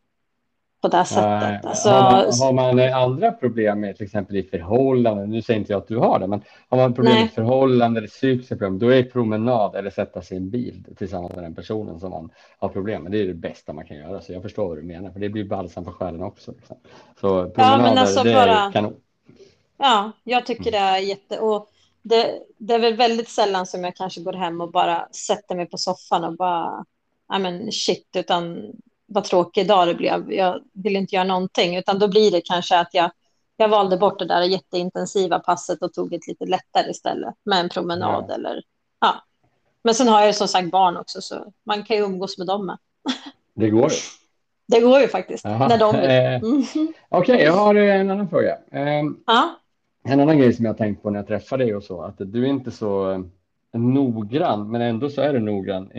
[0.81, 1.65] på det sättet.
[1.65, 5.73] Alltså, har, man, har man andra problem med till exempel i förhållanden, nu säger inte
[5.73, 7.23] jag att du har det, men har man problem nej.
[7.23, 11.35] med förhållanden eller psykiska problem, då är promenad eller sätta sig i en bil tillsammans
[11.35, 14.21] med den personen som man har problem med, det är det bästa man kan göra.
[14.21, 16.53] Så jag förstår vad du menar, för det blir balsam för själen också.
[16.53, 16.77] Liksom.
[17.21, 18.97] Så promenader, ja, alltså det bara, är kanon.
[19.79, 21.39] Ja, jag tycker det är jätte...
[21.39, 21.69] Och
[22.03, 25.67] det, det är väl väldigt sällan som jag kanske går hem och bara sätter mig
[25.67, 26.85] på soffan och bara,
[27.29, 28.73] ja men shit, utan
[29.13, 30.33] vad tråkig dag det blev.
[30.33, 33.11] Jag vill inte göra någonting, utan då blir det kanske att jag,
[33.57, 37.69] jag valde bort det där jätteintensiva passet och tog ett lite lättare istället med en
[37.69, 38.35] promenad ja.
[38.35, 38.63] eller
[39.01, 39.15] ja.
[39.83, 42.67] Men sen har jag som sagt barn också, så man kan ju umgås med dem
[42.67, 42.79] med.
[43.55, 43.97] Det går ju.
[44.67, 45.69] Det går ju faktiskt, Aha.
[45.69, 46.11] när de vill.
[46.11, 46.63] Eh, mm.
[47.09, 48.59] Okej, okay, jag har en annan fråga.
[48.73, 49.57] Um, ja.
[50.05, 52.45] En annan grej som jag tänkt på när jag träffar dig och så, att du
[52.45, 53.25] är inte så
[53.73, 55.91] noggrann, men ändå så är du noggrann.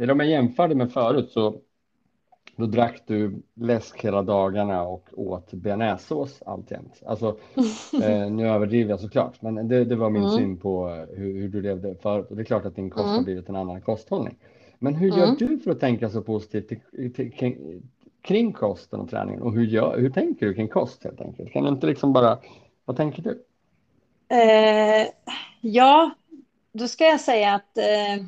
[0.00, 1.54] Eller om jag jämför det med förut så
[2.60, 7.02] då drack du läsk hela dagarna och åt bearnaisesås alltjämt.
[7.06, 7.36] Alltså,
[8.02, 10.36] eh, nu överdriver jag såklart, men det, det var min mm.
[10.36, 12.26] syn på hur, hur, du levde förut.
[12.30, 13.16] Och det är klart att din kost mm.
[13.16, 14.36] har blivit en annan kosthållning.
[14.78, 15.36] Men hur gör mm.
[15.38, 17.82] du för att tänka så positivt till, till, kring,
[18.22, 19.42] kring kosten och träningen?
[19.42, 21.52] Och hur, gör, hur tänker du kring kost helt enkelt?
[21.52, 22.38] Kan du inte liksom bara,
[22.84, 23.42] vad tänker du?
[24.28, 25.06] Eh,
[25.60, 26.10] ja,
[26.72, 28.26] då ska jag säga att eh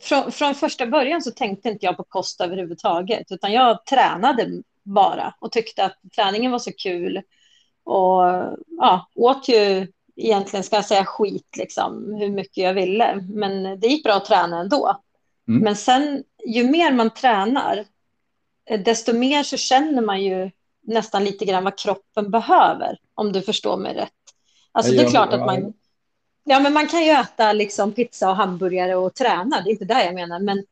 [0.00, 5.34] från, från första början så tänkte inte jag på kost överhuvudtaget, utan jag tränade bara
[5.38, 7.22] och tyckte att träningen var så kul.
[7.84, 8.22] Och
[8.78, 13.24] ja, åt ju egentligen, ska jag säga, skit liksom, hur mycket jag ville.
[13.28, 15.00] Men det gick bra att träna ändå.
[15.48, 15.62] Mm.
[15.62, 17.84] Men sen, ju mer man tränar,
[18.84, 20.50] desto mer så känner man ju
[20.82, 24.12] nästan lite grann vad kroppen behöver, om du förstår mig rätt.
[24.72, 25.72] Alltså det är klart att man
[26.48, 29.60] Ja, men man kan ju äta liksom pizza och hamburgare och träna.
[29.60, 30.38] Det är inte det jag menar.
[30.38, 30.64] Men,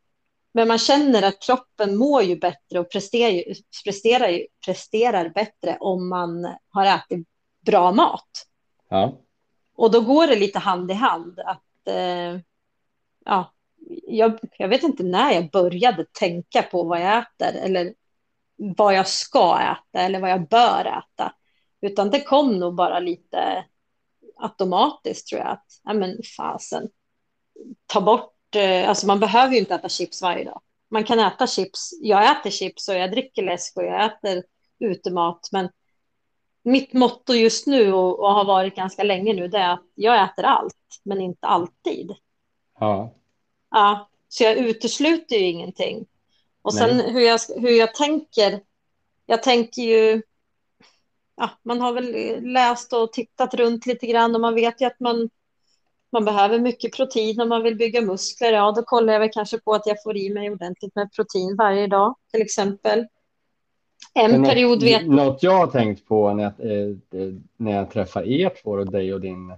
[0.53, 6.49] men man känner att kroppen mår ju bättre och presterar, presterar, presterar bättre om man
[6.69, 7.29] har ätit
[7.61, 8.47] bra mat.
[8.89, 9.19] Ja.
[9.77, 11.41] Och då går det lite hand i hand.
[11.41, 12.41] Att, eh,
[13.25, 13.53] ja,
[14.07, 17.95] jag, jag vet inte när jag började tänka på vad jag äter eller
[18.57, 21.33] vad jag ska äta eller vad jag bör äta.
[21.81, 23.65] Utan det kom nog bara lite
[24.37, 25.51] automatiskt tror jag.
[25.51, 26.89] Att, ja men fasen,
[27.87, 30.61] ta bort, eh, alltså man behöver ju inte äta chips varje dag.
[30.91, 34.43] Man kan äta chips, jag äter chips och jag dricker läsk och jag äter
[34.79, 35.49] utemat.
[35.53, 35.69] Men
[36.63, 40.25] mitt motto just nu och, och har varit ganska länge nu det är att jag
[40.25, 42.15] äter allt, men inte alltid.
[42.81, 43.15] Ja.
[43.71, 46.07] Ja, så jag utesluter ju ingenting.
[46.63, 48.61] Och sen hur jag, hur jag tänker,
[49.27, 50.23] jag tänker ju,
[51.37, 55.01] ja, man har väl läst och tittat runt lite grann och man vet ju att
[55.01, 55.31] man,
[56.13, 58.53] man behöver mycket protein om man vill bygga muskler.
[58.53, 61.57] Ja, då kollar jag väl kanske på att jag får i mig ordentligt med protein
[61.57, 63.07] varje dag, till exempel.
[64.15, 65.07] En Men period vet...
[65.07, 69.15] Något jag har tänkt på när jag, eh, när jag träffar er två och dig
[69.15, 69.53] och din,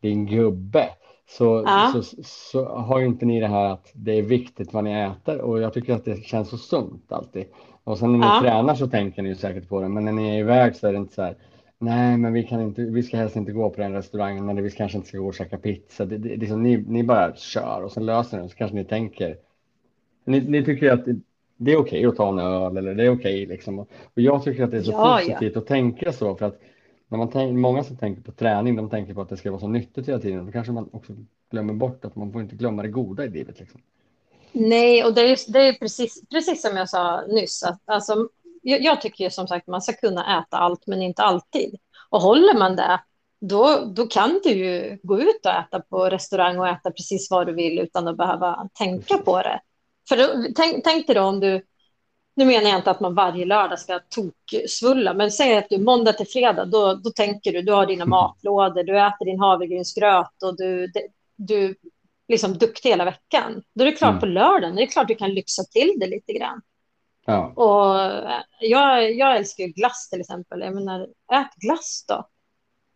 [0.00, 0.88] din gubbe
[1.26, 1.92] så, ja.
[1.92, 5.40] så, så, har ju inte ni det här att det är viktigt vad ni äter
[5.40, 7.44] och jag tycker att det känns så sunt alltid.
[7.84, 8.40] Och sen när ni ja.
[8.40, 10.92] tränar så tänker ni ju säkert på det, men när ni är iväg så är
[10.92, 11.36] det inte så här.
[11.78, 12.82] Nej, men vi kan inte.
[12.82, 15.34] Vi ska helst inte gå på den restaurangen eller vi kanske inte ska gå och
[15.34, 16.04] käka pizza.
[16.04, 18.84] Det, det, det som ni, ni bara kör och sen löser det så kanske ni
[18.84, 19.36] tänker.
[20.24, 21.16] Ni, ni tycker att det,
[21.56, 23.78] det är okej okay att ta en öl eller det är okej okay liksom.
[23.78, 25.60] Och jag tycker att det är så ja, positivt ja.
[25.60, 26.60] att tänka så för att
[27.08, 29.60] när man tänker, många som tänker på träning, de tänker på att det ska vara
[29.60, 30.46] så nyttigt hela tiden.
[30.46, 31.12] Då kanske man också
[31.50, 33.60] glömmer bort att man får inte glömma det goda i livet.
[33.60, 33.80] Liksom.
[34.54, 37.62] Nej, och det är, det är precis, precis som jag sa nyss.
[37.62, 38.28] Att, alltså,
[38.62, 41.76] jag, jag tycker ju som sagt man ska kunna äta allt, men inte alltid.
[42.10, 43.00] Och håller man det,
[43.40, 47.46] då, då kan du ju gå ut och äta på restaurang och äta precis vad
[47.46, 49.60] du vill utan att behöva tänka på det.
[50.08, 51.62] För då, tänk, tänk dig då om du
[52.36, 56.12] nu menar jag inte att man varje lördag ska toksvulla, men säg att du måndag
[56.12, 60.56] till fredag, då, då tänker du, du har dina matlådor, du äter din havregrynsgröt och
[60.56, 60.92] du,
[61.36, 61.74] du
[62.28, 63.62] liksom duktig hela veckan.
[63.74, 64.20] Då är det klart mm.
[64.20, 66.62] på lördagen, det är klart du kan lyxa till det lite grann.
[67.26, 67.46] Ja.
[67.46, 70.60] Och jag, jag älskar glass till exempel.
[70.60, 71.00] Jag menar,
[71.32, 72.28] ät glass då.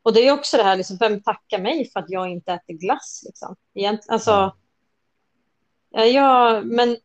[0.03, 2.75] Och det är också det här, liksom, vem tackar mig för att jag inte äter
[2.75, 3.23] glass?
[3.27, 3.57] Liksom?
[3.75, 4.57] Egent, alltså,
[5.91, 6.05] ja.
[6.05, 6.97] jag, men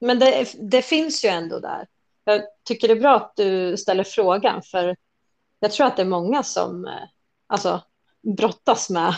[0.00, 1.86] men det, det finns ju ändå där.
[2.24, 4.96] Jag tycker det är bra att du ställer frågan, för
[5.60, 6.92] jag tror att det är många som eh,
[7.46, 7.82] alltså,
[8.36, 9.14] brottas med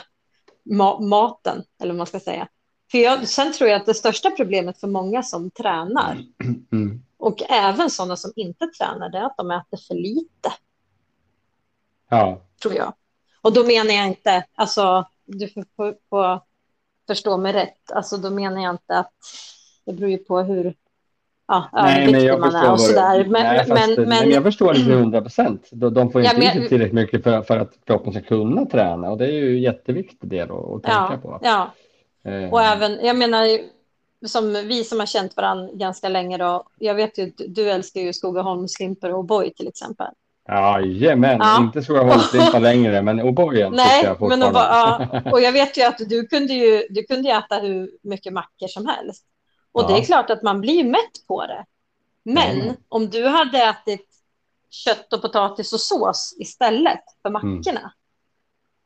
[0.71, 2.49] ma maten, eller vad man ska säga.
[2.91, 6.25] För jag, sen tror jag att det största problemet för många som tränar
[6.73, 7.03] mm.
[7.17, 10.53] och även sådana som inte tränar, det är att de äter för lite.
[12.09, 12.43] Ja.
[12.63, 12.95] Tror jag.
[13.41, 15.65] Och då menar jag inte, alltså, du får,
[16.11, 16.41] får
[17.07, 19.13] förstå mig rätt, alltså då menar jag inte att
[19.85, 20.75] det beror ju på hur
[21.51, 23.25] ja, nej, men jag man är och sådär.
[23.25, 25.69] Men, nej, men, men, men, jag förstår det till hundra procent.
[25.73, 29.19] De får inte ja, men, tillräckligt mycket för, för att kroppen ska kunna träna och
[29.19, 31.39] det är ju en jätteviktig del att, att tänka ja, på.
[31.43, 31.71] Ja,
[32.31, 32.53] eh.
[32.53, 33.47] och även, jag menar,
[34.27, 38.01] som vi som har känt varandra ganska länge då, jag vet ju att du älskar
[38.01, 40.07] ju Skogaholmslimper och O'boy till exempel.
[40.49, 41.61] Jajamän, ja.
[41.61, 45.99] inte Skogaholmslimpa längre, men O'boyen Nej, jag men och, ja, och jag vet ju att
[45.99, 49.25] du kunde ju du kunde äta hur mycket mackor som helst.
[49.73, 49.89] Och ja.
[49.89, 51.65] det är klart att man blir mätt på det.
[52.23, 52.77] Men mm.
[52.89, 54.07] om du hade ätit
[54.71, 57.57] kött och potatis och sås istället för mm.
[57.57, 57.93] mackorna, mm.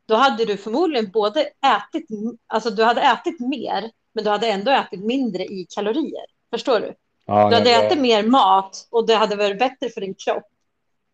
[0.07, 2.09] då hade du förmodligen både ätit,
[2.47, 6.25] alltså du hade ätit mer, men du hade ändå ätit mindre i kalorier.
[6.51, 6.94] Förstår du?
[7.27, 7.75] Ja, du hade det...
[7.75, 10.47] ätit mer mat och det hade varit bättre för din kropp.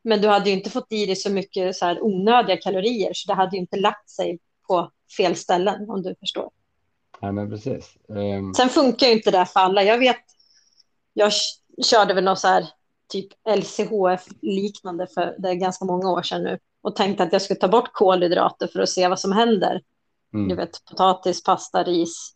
[0.02, 3.28] Men du hade ju inte fått i dig så mycket så här onödiga kalorier, så
[3.28, 6.50] det hade ju inte lagt sig på fel ställen, om du förstår.
[7.22, 7.96] Nej, men precis.
[8.08, 8.54] Um...
[8.54, 9.82] Sen funkar ju inte det för alla.
[9.82, 10.24] Jag vet,
[11.12, 11.32] jag
[11.84, 12.66] körde väl något så här
[13.08, 17.60] typ LCHF-liknande för det är ganska många år sedan nu och tänkte att jag skulle
[17.60, 19.82] ta bort kolhydrater för att se vad som händer.
[20.34, 20.48] Mm.
[20.48, 22.32] Du vet, potatis, pasta, ris.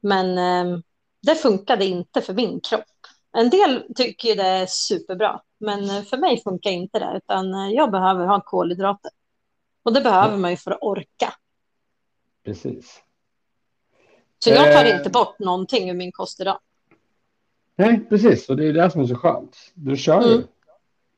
[0.00, 0.78] Men eh,
[1.22, 2.84] det funkade inte för min kropp.
[3.36, 8.26] En del tycker det är superbra, men för mig funkar inte det, utan jag behöver
[8.26, 9.10] ha kolhydrater.
[9.82, 11.34] Och det behöver man ju för att orka.
[12.44, 13.02] Precis.
[14.38, 16.58] Så jag tar eh, inte bort någonting ur min kost idag.
[17.76, 18.48] Nej, precis.
[18.48, 19.56] Och det är det som är så skönt.
[19.74, 20.34] Du kör ju.
[20.34, 20.46] Mm.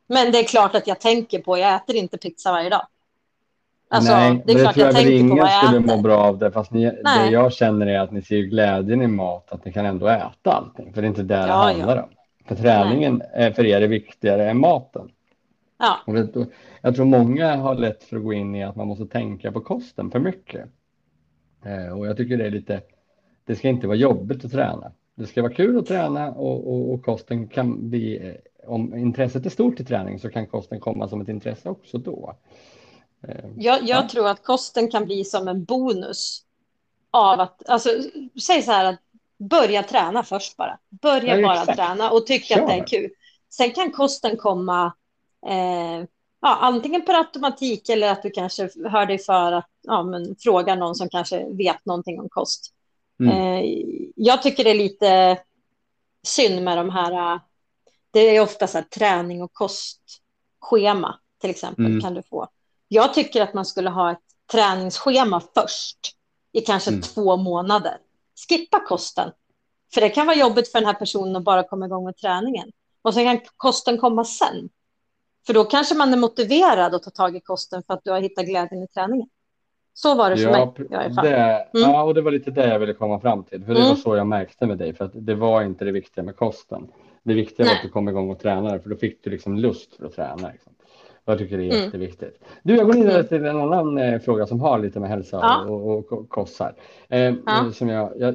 [0.06, 2.86] Men det är klart att jag tänker på, jag äter inte pizza varje dag.
[3.90, 5.96] Alltså, Nej, det är klart det jag, jag tänker ingen på vad jag skulle äter.
[5.96, 6.52] må bra av det.
[6.52, 9.86] Fast ni, det jag känner är att ni ser glädjen i mat, att ni kan
[9.86, 10.92] ändå äta allting.
[10.94, 12.02] För det är inte det ja, det handlar ja.
[12.02, 12.08] om.
[12.48, 15.10] För träningen är för er är viktigare än maten.
[15.78, 15.96] Ja.
[16.06, 16.16] Och
[16.82, 19.60] jag tror många har lätt för att gå in i att man måste tänka på
[19.60, 20.68] kosten för mycket.
[21.64, 22.80] Eh, och jag tycker det är lite
[23.48, 24.92] det ska inte vara jobbigt att träna.
[25.14, 29.46] Det ska vara kul att träna och, och, och kosten kan bli, eh, om intresset
[29.46, 32.34] är stort i träning så kan kosten komma som ett intresse också då.
[33.28, 34.08] Eh, jag, jag ja.
[34.08, 36.42] tror att kosten kan bli som en bonus
[37.10, 37.90] av att, alltså
[38.42, 39.00] säg så här att
[39.38, 40.78] börja träna först bara.
[40.88, 42.62] Börja ja, bara träna och tycka Kör.
[42.62, 43.10] att det är kul.
[43.50, 44.92] Sen kan kosten komma
[45.46, 46.06] eh,
[46.40, 50.74] ja, antingen per automatik eller att du kanske hör dig för att ja, men, fråga
[50.74, 52.74] någon som kanske vet någonting om kost.
[53.20, 53.36] Mm.
[53.36, 53.64] Eh,
[54.16, 55.38] jag tycker det är lite
[56.26, 57.40] synd med de här,
[58.10, 62.00] det är ofta så här, träning och kostschema till exempel mm.
[62.00, 62.48] kan du få.
[62.88, 64.18] Jag tycker att man skulle ha ett
[64.52, 65.98] träningsschema först
[66.52, 67.02] i kanske mm.
[67.02, 67.96] två månader.
[68.48, 69.30] Skippa kosten.
[69.94, 72.72] För det kan vara jobbigt för den här personen att bara komma igång med träningen.
[73.02, 74.68] Och sen kan kosten komma sen.
[75.46, 78.20] För då kanske man är motiverad att ta tag i kosten för att du har
[78.20, 79.28] hittat glädjen i träningen.
[80.02, 81.10] Så var det för ja, mig.
[81.22, 81.64] Det, mm.
[81.72, 83.64] Ja, och det var lite det jag ville komma fram till.
[83.64, 83.88] För det mm.
[83.88, 84.94] var så jag märkte med dig.
[84.94, 86.88] För att det var inte det viktiga med kosten.
[87.22, 87.74] Det viktiga Nej.
[87.74, 88.80] var att du kom igång och tränade.
[88.80, 90.50] För då fick du liksom lust för att träna.
[90.52, 90.72] Liksom.
[91.24, 91.84] Jag tycker det är mm.
[91.84, 92.44] jätteviktigt.
[92.62, 93.26] Du, jag går vidare mm.
[93.26, 95.64] till en annan eh, fråga som har lite med hälsa ja.
[95.64, 96.74] och, och, och kost här.
[97.08, 97.72] Eh, ja.
[97.72, 98.34] Som jag, jag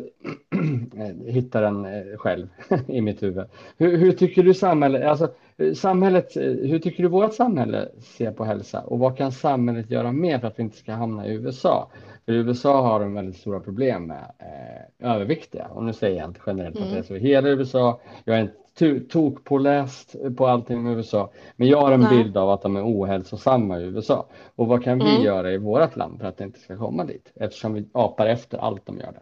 [1.27, 2.47] hittar den eh, själv
[2.87, 3.45] i mitt huvud.
[3.77, 5.29] Hur, hur, tycker du samhället, alltså,
[5.75, 10.11] samhället, eh, hur tycker du vårt samhälle ser på hälsa och vad kan samhället göra
[10.11, 11.91] mer för att vi inte ska hamna i USA?
[12.25, 16.39] För USA har de väldigt stora problem med eh, överviktiga och nu säger jag inte
[16.45, 16.87] generellt mm.
[16.87, 18.01] att det är så i hela USA.
[18.23, 21.31] Jag är inte tok påläst på allting med USA.
[21.55, 22.17] Men jag har en Nej.
[22.17, 24.25] bild av att de är ohälsosamma i USA.
[24.55, 25.07] Och vad kan mm.
[25.07, 27.31] vi göra i vårt land för att det inte ska komma dit?
[27.35, 29.21] Eftersom vi apar efter allt de gör där.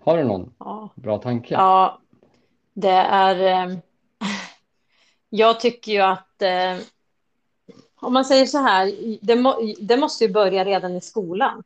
[0.00, 0.88] Har du någon ja.
[0.94, 1.54] bra tanke?
[1.54, 1.98] Ja,
[2.74, 3.66] det är.
[3.68, 3.76] Eh,
[5.36, 6.42] jag tycker ju att.
[6.42, 6.76] Eh,
[8.00, 11.62] om man säger så här, det, må, det måste ju börja redan i skolan.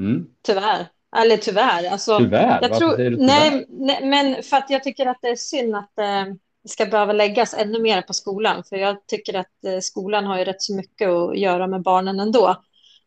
[0.00, 0.26] Mm.
[0.42, 0.86] Tyvärr.
[1.16, 1.92] Eller tyvärr.
[1.92, 2.58] Alltså, tyvärr?
[2.62, 3.16] Jag tror, tyvärr?
[3.26, 6.24] Nej, nej, men för att jag tycker att det är synd att eh,
[6.62, 8.64] det ska behöva läggas ännu mer på skolan.
[8.64, 12.20] För jag tycker att eh, skolan har ju rätt så mycket att göra med barnen
[12.20, 12.56] ändå.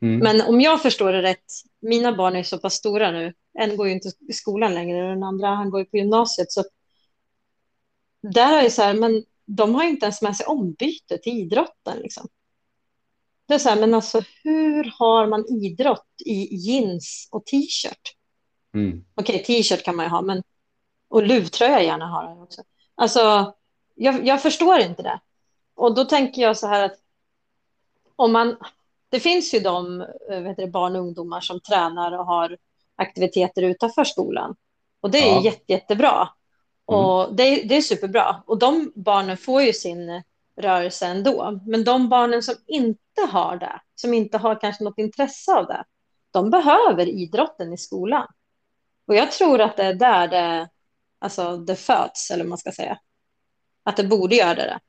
[0.01, 0.19] Mm.
[0.19, 1.45] Men om jag förstår det rätt,
[1.81, 3.33] mina barn är så pass stora nu.
[3.59, 6.51] En går ju inte i skolan längre, den andra han går ju på gymnasiet.
[6.51, 6.63] Så
[8.23, 11.97] där är det så här, men de har inte ens med sig ombyte till idrotten.
[11.97, 12.27] Liksom.
[13.45, 18.15] Det är så här, men alltså hur har man idrott i jeans och t-shirt?
[18.73, 19.05] Mm.
[19.15, 20.43] Okej, okay, t-shirt kan man ju ha, men
[21.07, 22.61] och luvtröja gärna ha också.
[22.95, 23.53] Alltså,
[23.95, 25.19] jag, jag förstår inte det.
[25.75, 26.95] Och då tänker jag så här att
[28.15, 28.57] om man,
[29.09, 32.57] det finns ju de eh, du, barn och ungdomar som tränar och har
[32.95, 34.55] aktiviteter utanför skolan.
[35.01, 35.43] Och det är ja.
[35.43, 36.29] jätte, jättebra.
[36.91, 37.05] Mm.
[37.05, 38.43] Och det, det är superbra.
[38.45, 40.23] Och de barnen får ju sin
[40.61, 41.59] rörelse ändå.
[41.65, 45.83] Men de barnen som inte har det, som inte har kanske något intresse av det,
[46.31, 48.27] de behöver idrotten i skolan.
[49.07, 50.69] Och jag tror att det är där det,
[51.19, 52.99] alltså det föds, eller man ska säga.
[53.83, 54.79] Att det borde göra det.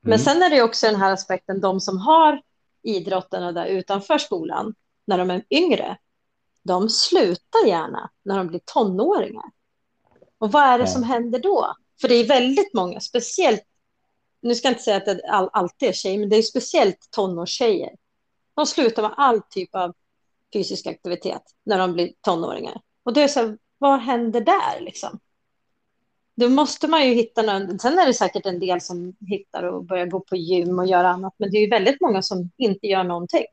[0.00, 0.18] Men mm.
[0.18, 2.42] sen är det också den här aspekten, de som har
[2.82, 4.74] idrotten där utanför skolan,
[5.06, 5.98] när de är yngre,
[6.62, 9.50] de slutar gärna när de blir tonåringar.
[10.40, 11.74] Och vad är det som händer då?
[12.00, 13.64] För det är väldigt många, speciellt
[14.42, 17.08] nu ska jag inte säga att det all, alltid är tjejer, men det är speciellt
[17.10, 17.90] tonårstjejer.
[18.54, 19.94] De slutar med all typ av
[20.52, 22.80] fysisk aktivitet när de blir tonåringar.
[23.02, 25.18] Och det är så här, vad händer där liksom?
[26.34, 27.78] Då måste man ju hitta någon.
[27.78, 31.08] Sen är det säkert en del som hittar och börjar gå på gym och göra
[31.08, 33.44] annat, men det är ju väldigt många som inte gör någonting.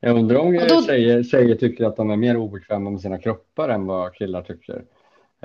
[0.00, 0.82] Jag undrar om då...
[0.82, 4.84] tjejer, tjejer tycker att de är mer obekväma med sina kroppar än vad killar tycker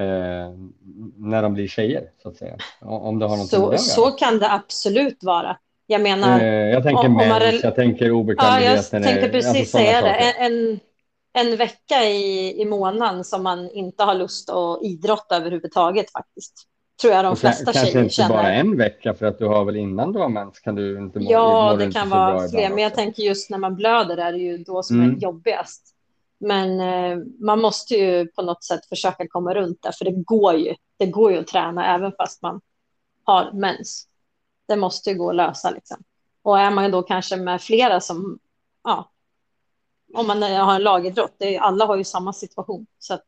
[0.01, 0.51] eh,
[1.17, 2.57] när de blir tjejer så att säga.
[2.81, 5.57] Om det har så, så kan det absolut vara.
[5.87, 6.39] Jag menar.
[6.39, 9.03] Eh, jag tänker om, mens, man, jag tänker obekvämligheten.
[9.03, 10.09] Ja, jag tänkte precis alltså säga det.
[10.09, 10.79] En, en,
[11.33, 16.67] en, vecka i, i månaden som man inte har lust att idrotta överhuvudtaget faktiskt.
[17.01, 18.03] Tror jag de flesta tjejer känner.
[18.03, 20.75] Kanske inte bara en vecka för att du har väl innan du har mens kan
[20.75, 22.69] du inte må, Ja, det kan vara fler.
[22.69, 25.15] Men jag tänker just när man blöder är det ju då som mm.
[25.15, 25.95] är jobbigast.
[26.41, 30.53] Men eh, man måste ju på något sätt försöka komma runt det, för det går
[30.53, 30.75] ju.
[30.97, 32.61] Det går ju att träna även fast man
[33.23, 34.07] har mens.
[34.67, 35.97] Det måste ju gå att lösa liksom.
[36.41, 38.39] Och är man då kanske med flera som,
[38.83, 39.11] ja,
[40.13, 43.25] om man har en lagidrott, det är, alla har ju samma situation, så att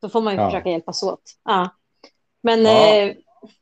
[0.00, 0.50] då får man ju ja.
[0.50, 1.22] försöka hjälpas åt.
[1.44, 1.68] Ja.
[2.40, 2.70] Men, ja.
[2.70, 3.16] Eh,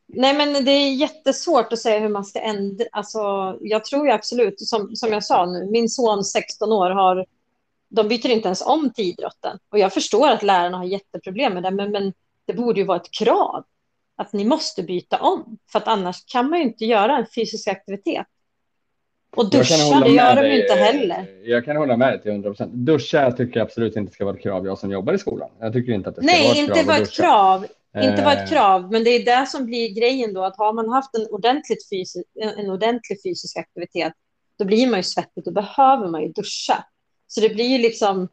[0.07, 2.85] nej, men det är jättesvårt att säga hur man ska ändra.
[2.93, 3.20] Alltså,
[3.61, 7.27] jag tror ju absolut, som, som jag sa nu, min son 16 år har
[7.89, 9.59] de byter inte ens om till idrotten.
[9.68, 12.12] Och jag förstår att lärarna har jätteproblem med det, men, men
[12.45, 13.64] det borde ju vara ett krav
[14.16, 17.68] att ni måste byta om, för att annars kan man ju inte göra en fysisk
[17.68, 18.26] aktivitet.
[19.37, 21.26] Och duscha, det gör de ju inte heller.
[21.45, 22.72] Jag kan hålla med dig till 100 procent.
[22.72, 25.51] Duscha tycker jag absolut inte ska vara ett krav, jag som jobbar i skolan.
[25.61, 27.66] Jag tycker inte att det ska Nej, vara ett inte krav vara ett krav.
[28.03, 28.49] Inte vara ett eh.
[28.49, 31.89] krav, men det är det som blir grejen då, att har man haft en, ordentligt
[31.89, 32.26] fysisk,
[32.57, 34.12] en ordentlig fysisk aktivitet,
[34.59, 36.84] då blir man ju svettig, då behöver man ju duscha.
[37.27, 38.29] Så det blir ju liksom...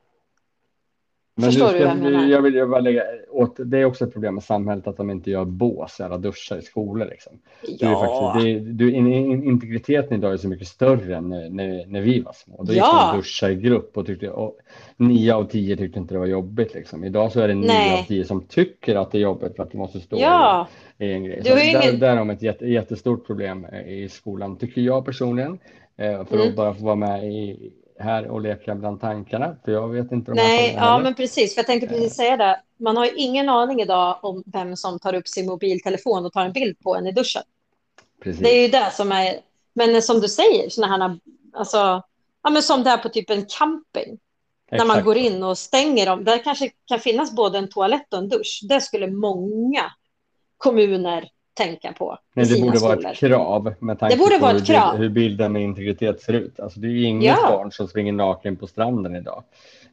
[1.35, 2.27] Men Förstår ska, du jag menar?
[2.27, 5.09] Jag vill ju bara lägga åt, det är också ett problem med samhället att de
[5.09, 7.05] inte gör bås eller duschar i skolor.
[7.05, 7.33] Liksom.
[7.61, 7.75] Ja.
[7.79, 8.95] Det är faktiskt, det, du,
[9.47, 12.63] integriteten idag är så mycket större än när, när, när vi var små.
[12.63, 12.93] Då gick ja.
[12.93, 14.57] man duscha i grupp och tyckte och
[14.97, 16.73] nio av tio tyckte inte det var jobbigt.
[16.73, 17.03] Liksom.
[17.03, 19.71] Idag så är det nio av tio som tycker att det är jobbigt för att
[19.71, 20.67] du måste stå ja.
[20.97, 21.43] i, i en grej.
[21.43, 21.99] Så där, ingen...
[21.99, 25.59] där har vi ett jätte, jättestort problem i skolan, tycker jag personligen.
[25.97, 26.49] Eh, för mm.
[26.49, 30.31] att bara få vara med i här och leka bland tankarna, för jag vet inte.
[30.31, 32.61] Nej, ja, men precis, för jag tänkte precis säga det.
[32.77, 36.51] Man har ingen aning idag om vem som tar upp sin mobiltelefon och tar en
[36.53, 37.43] bild på en i duschen.
[38.23, 38.41] Precis.
[38.41, 39.35] Det är ju det som är,
[39.73, 41.19] men som du säger, sådana här,
[41.53, 41.77] alltså,
[42.43, 44.19] ja, men som det är på typ en camping.
[44.67, 44.87] Exakt.
[44.87, 46.23] När man går in och stänger dem.
[46.23, 48.59] Där kanske kan finnas både en toalett och en dusch.
[48.69, 49.83] Det skulle många
[50.57, 52.17] kommuner tänka på.
[52.33, 52.95] Men det borde skolor.
[52.95, 54.97] vara ett krav med tanke på hur, krav.
[54.97, 56.59] hur bilden med integritet ser ut.
[56.59, 57.49] Alltså det är ju inget ja.
[57.49, 59.43] barn som springer naken på stranden idag.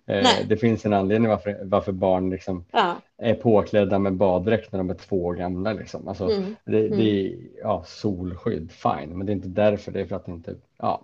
[0.07, 2.97] Eh, det finns en anledning varför, varför barn liksom ja.
[3.19, 5.73] är påklädda med baddräkt när de är två år gamla.
[5.73, 6.09] Liksom.
[6.09, 6.57] Alltså, mm.
[6.65, 7.01] Det, det, mm.
[7.01, 7.33] är
[7.63, 9.93] ja, solskydd, fine, men det är inte därför.
[9.93, 10.55] Det är för att det inte...
[10.79, 11.01] Ja,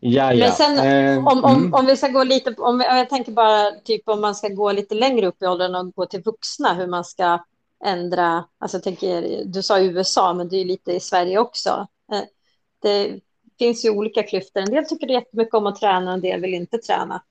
[0.00, 0.34] ja.
[0.34, 1.74] Men sen eh, om, om, mm.
[1.74, 4.94] om vi ska gå lite, om jag tänker bara typ om man ska gå lite
[4.94, 7.38] längre upp i åldern och gå till vuxna, hur man ska
[7.84, 11.86] ändra, alltså jag tänker, du sa USA, men det är lite i Sverige också.
[12.12, 12.22] Eh,
[12.82, 13.20] det
[13.58, 14.60] finns ju olika klyftor.
[14.60, 17.22] En del tycker det jättemycket om att träna, en del vill inte träna.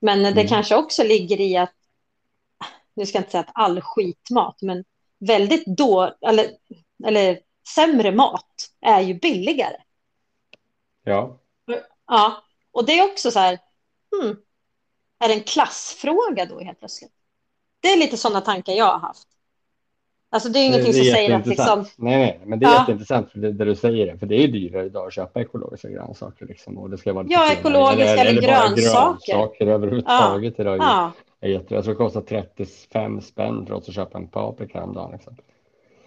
[0.00, 0.48] Men det mm.
[0.48, 1.74] kanske också ligger i att,
[2.94, 4.84] nu ska jag inte säga att all skitmat, men
[5.18, 6.50] väldigt då, eller,
[7.04, 7.40] eller
[7.74, 9.76] sämre mat är ju billigare.
[11.04, 11.38] Ja.
[12.06, 13.58] Ja, och det är också så här,
[14.12, 14.36] hmm,
[15.18, 17.12] är det en klassfråga då helt plötsligt?
[17.80, 19.28] Det är lite sådana tankar jag har haft.
[20.32, 21.84] Alltså det är ingenting det, det är som säger att liksom...
[21.96, 22.78] Nej, nej, men det är ja.
[22.78, 26.46] jätteintressant för det, det du säger, för det är dyrare idag att köpa ekologiska grönsaker
[26.46, 29.32] liksom, och det ska vara Ja, ekologiska eller, eller, grönsaker.
[29.32, 30.62] grönsaker överhuvudtaget ja.
[30.62, 30.76] idag.
[30.78, 31.12] Ja.
[31.40, 35.12] Är jätte, jag tror det kostar 35 spänn trots att köpa en paprika om dagen.
[35.12, 35.36] Liksom.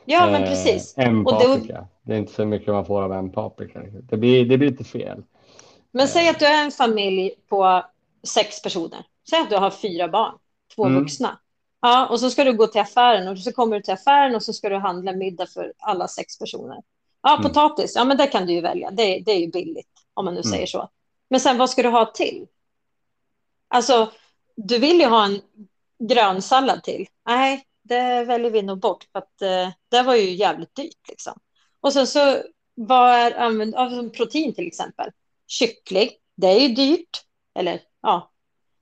[0.05, 0.93] Ja, men eh, precis.
[0.97, 1.73] En paprika.
[1.73, 1.87] Det...
[2.03, 2.13] det...
[2.13, 3.81] är inte så mycket man får av en paprika.
[4.09, 5.23] Det blir, det blir lite fel.
[5.91, 7.83] Men säg att du är en familj på
[8.23, 9.05] sex personer.
[9.29, 10.33] Säg att du har fyra barn,
[10.75, 10.99] två mm.
[10.99, 11.39] vuxna.
[11.85, 14.43] Ja, och så ska du gå till affären och så kommer du till affären och
[14.43, 16.77] så ska du handla middag för alla sex personer.
[17.21, 17.43] Ja, mm.
[17.43, 18.91] potatis, ja men det kan du ju välja.
[18.91, 20.51] Det, det är ju billigt om man nu mm.
[20.51, 20.89] säger så.
[21.29, 22.47] Men sen vad ska du ha till?
[23.67, 24.11] Alltså,
[24.55, 25.41] du vill ju ha en
[25.99, 27.07] grönsallad till.
[27.25, 31.39] Nej, det väljer vi nog bort för att eh, det var ju jävligt dyrt liksom.
[31.79, 32.37] Och sen så
[32.75, 35.11] vad är använd av protein till exempel?
[35.47, 37.23] Kyckling, det är ju dyrt.
[37.55, 38.32] Eller ja,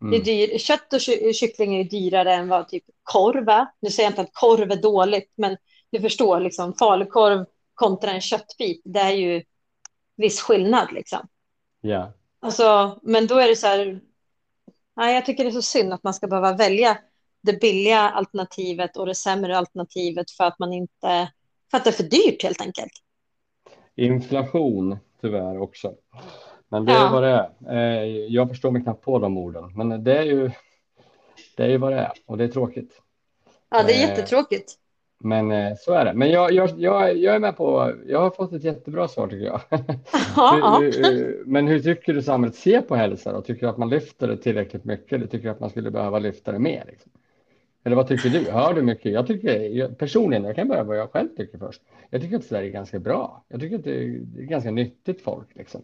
[0.01, 0.11] Mm.
[0.11, 0.49] Det är mm.
[0.49, 1.01] dyr, kött och
[1.35, 3.67] kyckling är dyrare än vad typ korv är.
[3.79, 5.57] Nu säger jag inte att korv är dåligt, men
[5.89, 9.43] du förstår, liksom, falukorv kontra en köttbit, det är ju
[10.15, 10.91] viss skillnad.
[10.91, 11.27] Liksom.
[11.83, 12.09] Yeah.
[12.39, 14.01] Alltså, men då är det så här,
[14.95, 16.97] nej, jag tycker det är så synd att man ska behöva välja
[17.41, 21.31] det billiga alternativet och det sämre alternativet för att man inte,
[21.71, 22.93] för att det är för dyrt helt enkelt.
[23.95, 25.95] Inflation tyvärr också.
[26.71, 27.09] Men det är ja.
[27.11, 28.03] vad det är.
[28.03, 30.51] Eh, jag förstår mig knappt på de orden, men det är ju.
[31.57, 33.01] Det är ju vad det är och det är tråkigt.
[33.69, 34.73] Ja, det är eh, jättetråkigt.
[35.19, 36.13] Men eh, så är det.
[36.13, 37.93] Men jag, jag, jag, jag är med på.
[38.07, 39.61] Jag har fått ett jättebra svar tycker jag.
[40.35, 43.33] Ja, hur, men hur tycker du samhället ser på hälsa?
[43.33, 43.41] Då?
[43.41, 46.19] Tycker du att man lyfter det tillräckligt mycket eller tycker du att man skulle behöva
[46.19, 46.83] lyfta det mer?
[46.87, 47.11] Liksom?
[47.83, 48.51] Eller vad tycker du?
[48.51, 49.11] Hör du mycket?
[49.11, 51.81] Jag tycker personligen, jag kan börja vad jag själv tycker först.
[52.09, 53.43] Jag tycker att Sverige är ganska bra.
[53.47, 55.47] Jag tycker att det är, det är ganska nyttigt folk.
[55.53, 55.81] Liksom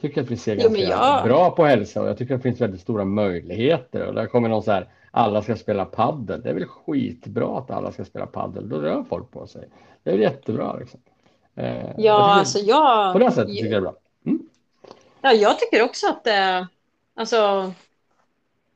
[0.00, 1.24] tycker att vi ser ganska jo, jag...
[1.24, 4.06] bra på hälsa och jag tycker att det finns väldigt stora möjligheter.
[4.06, 6.42] Och där kommer någon så här, alla ska spela paddel.
[6.42, 8.68] Det är väl skitbra att alla ska spela paddel.
[8.68, 9.68] Då rör folk på sig.
[10.02, 10.76] Det är jättebra.
[10.76, 11.00] Liksom.
[11.54, 13.12] Eh, ja, jag alltså jag...
[13.12, 13.94] På det sättet tycker jag det är bra.
[14.26, 14.48] Mm.
[15.20, 16.66] Ja, jag tycker också att det...
[17.14, 17.72] Alltså,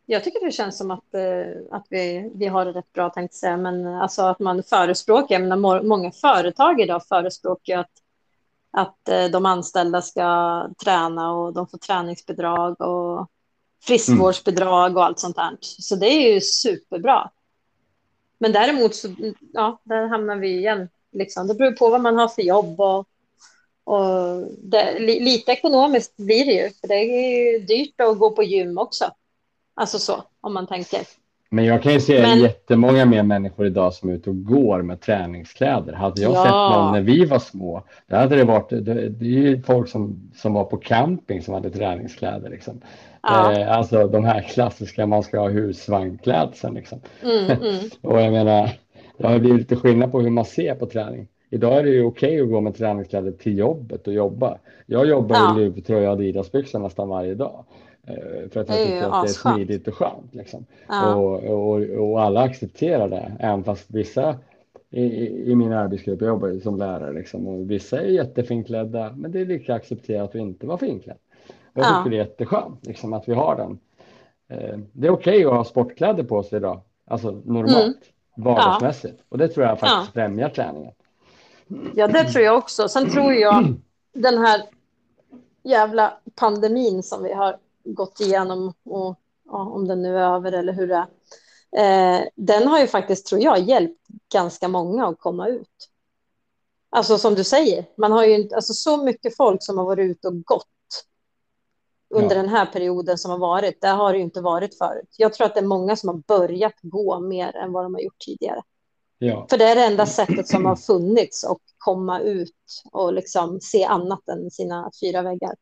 [0.07, 3.37] jag tycker det känns som att, eh, att vi, vi har det rätt bra, tänkte
[3.37, 3.57] säga.
[3.57, 7.91] Men alltså att man förespråkar, jag menar, många företag idag förespråkar att
[8.71, 13.31] att eh, de anställda ska träna och de får träningsbidrag och
[13.83, 15.57] friskvårdsbidrag och allt sånt där.
[15.61, 17.31] Så det är ju superbra.
[18.39, 19.09] Men däremot så,
[19.53, 20.89] ja, där hamnar vi igen.
[21.13, 21.47] Liksom.
[21.47, 23.09] Det beror på vad man har för jobb och,
[23.85, 26.71] och det, lite ekonomiskt blir det ju.
[26.81, 29.11] För det är ju dyrt att gå på gym också.
[29.75, 31.07] Alltså så, om man tänker.
[31.53, 32.39] Men jag kan ju se Men...
[32.39, 35.93] jättemånga mer människor idag som är ute och går med träningskläder.
[35.93, 36.43] Hade jag ja.
[36.43, 39.89] sett någon när vi var små, då hade det varit, det, det är ju folk
[39.89, 42.51] som, som var på camping som hade träningskläder.
[42.51, 42.81] Liksom.
[43.23, 43.53] Ja.
[43.53, 46.75] Eh, alltså de här klassiska, man ska ha husvagnklädseln.
[46.75, 47.01] Liksom.
[47.23, 47.91] Mm, mm.
[48.03, 48.71] och jag menar,
[49.19, 51.29] det har blivit lite skillnad på hur man ser på träning.
[51.51, 54.59] Idag är det ju okej okay att gå med träningskläder till jobbet och jobba.
[54.87, 55.57] Jag jobbar ja.
[55.57, 57.65] i luvtröja och adidasbyxor nästan varje dag.
[58.07, 60.35] Eh, för att jag tycker att det är smidigt och skönt.
[60.35, 60.67] Liksom.
[60.89, 61.15] Ja.
[61.15, 64.39] Och, och, och, alla accepterar det, även fast vissa
[64.91, 69.41] i, i min arbetsgrupp, jag jobbar som lärare, liksom, och vissa är jättefinklädda, men det
[69.41, 71.17] är lika accepterat att inte vara finklädd.
[71.73, 72.11] Jag tycker ja.
[72.11, 73.79] det är jätteskönt liksom, att vi har den.
[74.49, 77.95] Eh, det är okej okay att ha sportkläder på sig idag, alltså normalt, mm.
[78.37, 79.15] vardagsmässigt.
[79.19, 79.25] Ja.
[79.29, 80.21] Och det tror jag faktiskt ja.
[80.23, 80.93] främjar träningen.
[81.95, 82.89] Ja, det tror jag också.
[82.89, 83.65] Sen tror jag
[84.13, 84.63] den här
[85.63, 90.73] jävla pandemin som vi har gått igenom, och ja, om den nu är över eller
[90.73, 91.07] hur det
[91.77, 95.89] är, eh, den har ju faktiskt, tror jag, hjälpt ganska många att komma ut.
[96.91, 100.29] Alltså som du säger, man har ju alltså så mycket folk som har varit ute
[100.29, 100.67] och gått
[102.15, 102.43] under ja.
[102.43, 105.15] den här perioden som har varit, det har det ju inte varit förut.
[105.17, 108.01] Jag tror att det är många som har börjat gå mer än vad de har
[108.01, 108.63] gjort tidigare.
[109.19, 109.47] Ja.
[109.51, 113.85] För det är det enda sättet som har funnits att komma ut och liksom se
[113.85, 115.55] annat än sina fyra väggar.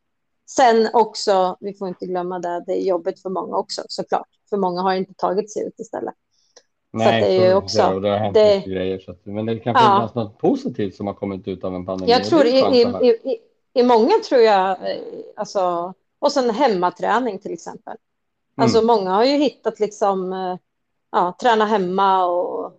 [0.50, 4.28] Sen också, vi får inte glömma det, det är jobbigt för många också såklart.
[4.50, 6.14] För många har inte tagit sig ut istället.
[6.90, 8.98] Nej, så det är ju också, det, det har hänt det, mycket grejer.
[8.98, 10.22] Så att, men det kan finnas ja.
[10.22, 12.10] något positivt som har kommit ut av en pandemi.
[12.10, 13.38] Jag tror i, i, i,
[13.74, 15.02] i, många tror jag, eh,
[15.36, 17.96] alltså, och sen hemmaträning till exempel.
[18.56, 18.86] Alltså mm.
[18.86, 20.56] många har ju hittat liksom, eh,
[21.12, 22.72] ja, träna hemma och,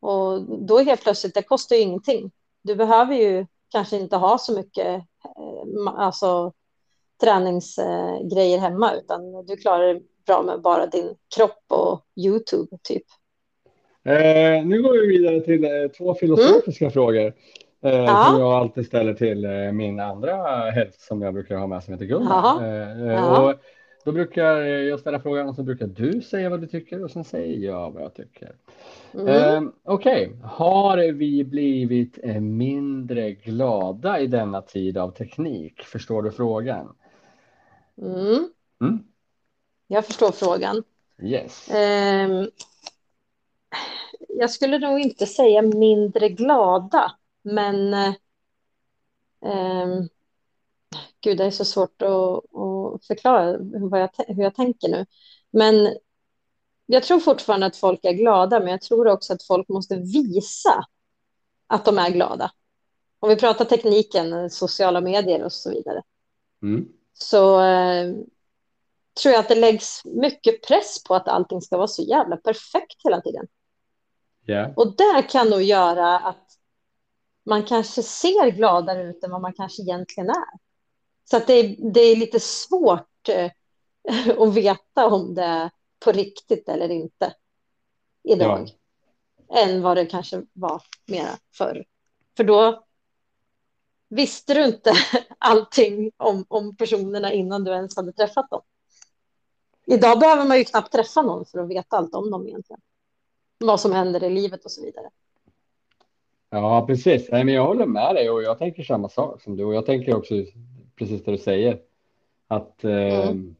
[0.00, 2.30] och då helt plötsligt, det kostar ju ingenting.
[2.62, 4.86] Du behöver ju kanske inte ha så mycket,
[5.24, 6.52] eh, alltså
[7.20, 13.04] träningsgrejer hemma, utan du klarar det bra med bara din kropp och YouTube typ.
[14.04, 16.92] Eh, nu går vi vidare till eh, två filosofiska mm.
[16.92, 17.32] frågor.
[17.82, 20.34] Eh, som jag alltid ställer till eh, min andra
[20.70, 22.64] häst som jag brukar ha med som heter Gunnar.
[22.64, 23.54] Eh, eh, och
[24.04, 27.24] då brukar jag ställa frågan och så brukar du säga vad du tycker och sen
[27.24, 28.52] säger jag vad jag tycker.
[29.14, 29.72] Mm.
[29.84, 30.38] Okej, okay.
[30.42, 35.82] har vi blivit mindre glada i denna tid av teknik?
[35.82, 36.94] Förstår du frågan?
[38.02, 38.52] Mm.
[38.80, 39.04] Mm.
[39.86, 40.84] Jag förstår frågan.
[41.22, 41.68] Yes.
[41.70, 42.50] Um,
[44.28, 47.94] jag skulle nog inte säga mindre glada, men
[49.40, 50.08] um,
[51.20, 55.06] gud, det är så svårt att, att förklara hur jag, hur jag tänker nu.
[55.50, 55.96] Men
[56.86, 60.84] jag tror fortfarande att folk är glada, men jag tror också att folk måste visa
[61.66, 62.52] att de är glada.
[63.20, 66.02] Om vi pratar tekniken, sociala medier och så vidare.
[66.62, 68.14] Mm så eh,
[69.22, 72.96] tror jag att det läggs mycket press på att allting ska vara så jävla perfekt
[73.04, 73.46] hela tiden.
[74.46, 74.72] Yeah.
[74.76, 76.48] Och det kan nog göra att
[77.44, 80.58] man kanske ser gladare ut än vad man kanske egentligen är.
[81.30, 83.50] Så att det, är, det är lite svårt eh,
[84.38, 85.70] att veta om det är
[86.04, 87.34] på riktigt eller inte
[88.24, 88.68] idag.
[89.48, 89.58] Ja.
[89.58, 91.84] Än vad det kanske var mera förr.
[92.36, 92.87] För då
[94.08, 94.92] visste du inte
[95.38, 98.62] allting om, om personerna innan du ens hade träffat dem.
[99.86, 102.80] Idag behöver man ju knappt träffa någon för att veta allt om dem egentligen.
[103.58, 105.10] Vad som händer i livet och så vidare.
[106.50, 107.28] Ja, precis.
[107.30, 109.86] Nej, men jag håller med dig och jag tänker samma sak som du och jag
[109.86, 110.34] tänker också
[110.96, 111.78] precis det du säger.
[112.48, 113.56] Att eh, mm.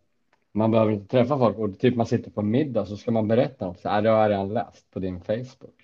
[0.53, 3.67] man behöver inte träffa folk och typ man sitter på middag så ska man berätta
[3.67, 3.81] något.
[3.81, 5.78] Så, äh, det har jag redan läst på din Facebook.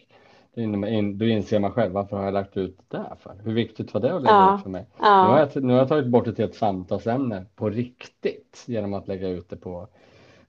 [1.14, 3.34] Då inser man själv varför har jag lagt ut det där för?
[3.44, 4.56] Hur viktigt var det att lägga ja.
[4.56, 4.86] ut för mig?
[5.00, 5.26] Ja.
[5.26, 8.94] Nu, har jag, nu har jag tagit bort det till ett samtalsämne på riktigt genom
[8.94, 9.88] att lägga ut det på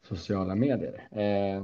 [0.07, 1.07] sociala medier.
[1.11, 1.63] Eh,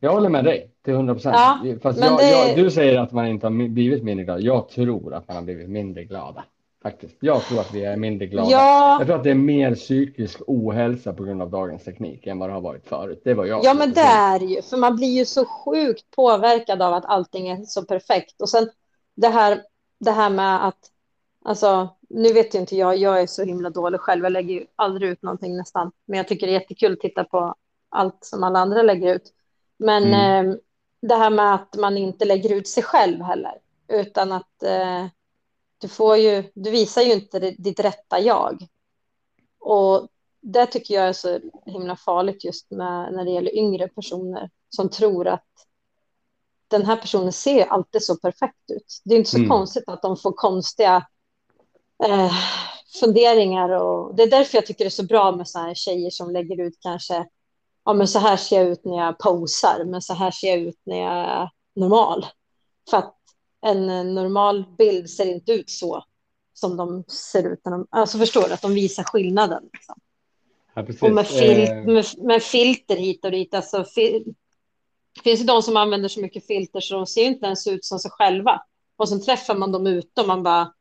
[0.00, 1.36] jag håller med dig till 100 procent.
[1.36, 2.30] Ja, Fast jag, det...
[2.30, 4.40] jag, du säger att man inte har blivit mindre glad.
[4.40, 6.44] Jag tror att man har blivit mindre glada
[6.84, 7.16] faktiskt.
[7.20, 8.50] Jag tror att vi är mindre glada.
[8.50, 8.96] Ja.
[8.98, 12.48] Jag tror att det är mer psykisk ohälsa på grund av dagens teknik än vad
[12.48, 13.20] det har varit förut.
[13.24, 13.64] Det var jag.
[13.64, 17.48] Ja, men det är ju för man blir ju så sjukt påverkad av att allting
[17.48, 18.70] är så perfekt och sen
[19.14, 19.62] det här.
[20.00, 20.78] Det här med att
[21.44, 22.96] alltså, nu vet ju inte jag.
[22.96, 24.24] Jag är så himla dålig själv.
[24.24, 27.24] Jag lägger ju aldrig ut någonting nästan, men jag tycker det är jättekul att titta
[27.24, 27.54] på
[27.88, 29.32] allt som alla andra lägger ut.
[29.76, 30.48] Men mm.
[30.48, 30.56] eh,
[31.02, 33.54] det här med att man inte lägger ut sig själv heller,
[33.88, 35.06] utan att eh,
[35.84, 38.66] du, får ju, du visar ju inte ditt rätta jag.
[39.60, 40.08] Och
[40.40, 44.88] det tycker jag är så himla farligt just med, när det gäller yngre personer som
[44.88, 45.48] tror att
[46.68, 49.00] den här personen ser alltid så perfekt ut.
[49.04, 49.48] Det är inte så mm.
[49.48, 51.06] konstigt att de får konstiga
[52.04, 52.32] eh,
[53.00, 53.68] funderingar.
[53.68, 56.30] Och det är därför jag tycker det är så bra med så här tjejer som
[56.30, 57.26] lägger ut kanske,
[57.84, 60.58] ja men så här ser jag ut när jag posar, men så här ser jag
[60.58, 62.26] ut när jag är normal.
[62.90, 63.23] För att
[63.64, 66.04] en normal bild ser inte ut så
[66.54, 67.60] som de ser ut.
[67.64, 69.68] När de, alltså förstår du, att de visar skillnaden.
[69.72, 69.94] Liksom.
[70.74, 71.84] Ja, och med, fil, eh.
[71.84, 73.54] med, med, filter hit och dit.
[73.54, 74.24] Alltså, fil,
[75.14, 77.84] det finns ju de som använder så mycket filter så de ser inte ens ut
[77.84, 78.62] som sig själva.
[78.96, 80.72] Och sen träffar man dem ute och man bara,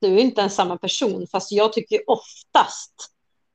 [0.00, 1.26] du är inte ens samma person.
[1.26, 3.12] Fast jag tycker oftast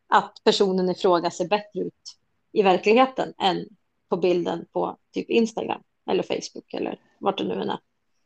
[0.09, 2.17] att personen i fråga ser bättre ut
[2.51, 3.65] i verkligheten än
[4.09, 7.79] på bilden på typ Instagram eller Facebook eller vart det nu än är.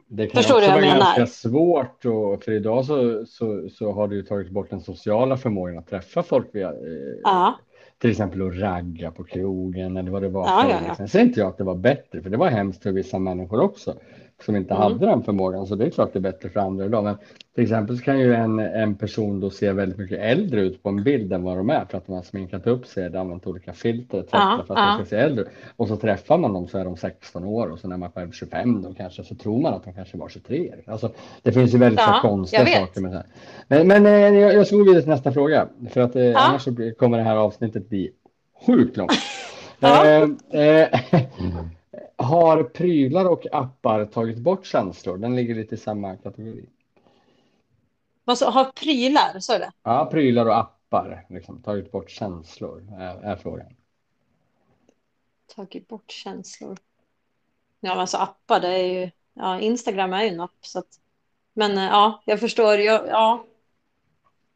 [0.08, 4.24] Det kan Förstår också vara ganska svårt och för idag så, så, så har du
[4.24, 7.49] tagit bort den sociala förmågan att träffa folk via eh,
[7.97, 10.47] till exempel att ragga på krogen eller vad det var.
[10.47, 10.95] Ja, ja, ja.
[10.95, 13.60] Sen säger inte jag att det var bättre för det var hemskt för vissa människor
[13.60, 13.95] också
[14.44, 14.84] som inte mm.
[14.84, 15.68] hade den förmågan.
[15.68, 17.04] Så det är klart det är bättre för andra idag.
[17.04, 17.18] Men
[17.56, 20.90] till exempel så kan ju en, en person då se väldigt mycket äldre ut på
[20.90, 23.48] en bild än vad de är för att de har sminkat upp sig, eller använt
[23.48, 24.30] olika filter etc.
[24.32, 24.98] Ja, för att ja.
[24.98, 25.50] de ska se äldre ut.
[25.76, 28.32] Och så träffar man dem så är de 16 år och så när man själv
[28.32, 30.74] 25 då kanske så tror man att de kanske var 23.
[30.88, 31.12] Alltså,
[31.42, 33.26] det finns ju väldigt ja, så konstiga saker med det här.
[33.68, 36.40] Men, men eh, jag, jag ska gå vidare till nästa fråga för att eh, ja.
[36.40, 38.12] annars så kommer det här avsnittet bli
[38.66, 39.12] sjukt långt.
[39.82, 40.22] Eh,
[40.62, 41.00] eh,
[42.18, 45.18] har prylar och appar tagit bort känslor?
[45.18, 46.66] Den ligger lite i samma kategori.
[48.26, 49.72] Alltså, har prylar, så är det?
[49.84, 53.76] Ja, prylar och appar liksom, tagit bort känslor är, är frågan.
[55.55, 56.78] Tagit bort känslor.
[57.80, 60.99] Ja, men alltså appar, det är ju, ja, Instagram är ju en app så att,
[61.53, 63.45] men eh, ja, jag förstår, jag, ja,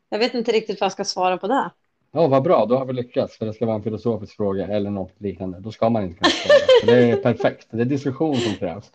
[0.10, 1.72] jag vet inte riktigt vad jag ska svara på det.
[2.12, 3.38] Ja, vad bra, då har vi lyckats.
[3.38, 5.60] För det ska vara en filosofisk fråga eller något liknande.
[5.60, 6.96] Då ska man inte kunna svara.
[6.96, 7.68] det är perfekt.
[7.72, 8.92] Det är diskussion som krävs.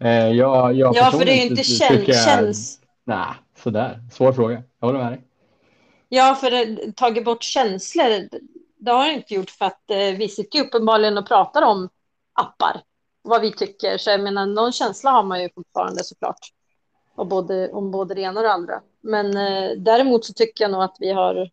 [0.00, 2.24] Eh, jag, jag ja, för det är ju inte kän jag...
[2.24, 2.80] känns.
[3.04, 4.00] Nej, sådär.
[4.12, 4.62] Svår fråga.
[4.80, 5.20] Jag håller med dig.
[6.08, 8.28] Ja, för det, tagit bort känslor,
[8.78, 11.88] det har jag inte gjort för att eh, vi sitter ju uppenbarligen och pratar om
[12.32, 12.80] appar,
[13.22, 13.98] vad vi tycker.
[13.98, 16.52] Så jag menar, någon känsla har man ju fortfarande såklart.
[17.14, 18.80] Och både, om både det ena och det andra.
[19.00, 21.50] Men eh, däremot så tycker jag nog att vi har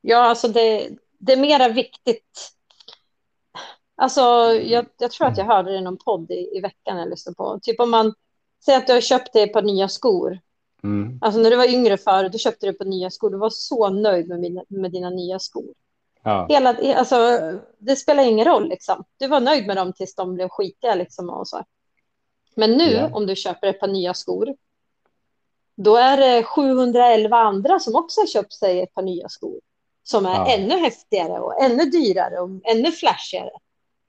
[0.00, 2.52] Ja, alltså det, det är mera viktigt.
[3.96, 4.20] Alltså,
[4.52, 7.36] jag, jag, tror att jag hörde det i någon podd i, i veckan jag lyssnade
[7.36, 7.58] på.
[7.62, 8.14] Typ om man
[8.64, 10.38] säger att du har köpt dig ett par nya skor.
[10.82, 11.18] Mm.
[11.20, 13.30] Alltså när du var yngre förut, du köpte du par nya skor.
[13.30, 15.74] Du var så nöjd med, mina, med dina nya skor.
[16.22, 16.46] Ja.
[16.48, 17.40] Hela, alltså,
[17.78, 18.68] det spelar ingen roll.
[18.68, 19.04] Liksom.
[19.18, 20.94] Du var nöjd med dem tills de blev skitiga.
[20.94, 21.64] Liksom, och så.
[22.54, 23.10] Men nu, ja.
[23.12, 24.56] om du köper ett par nya skor,
[25.76, 29.60] då är det 711 andra som också har köpt sig ett par nya skor
[30.02, 30.54] som är ja.
[30.54, 33.50] ännu häftigare och ännu dyrare och ännu flashigare.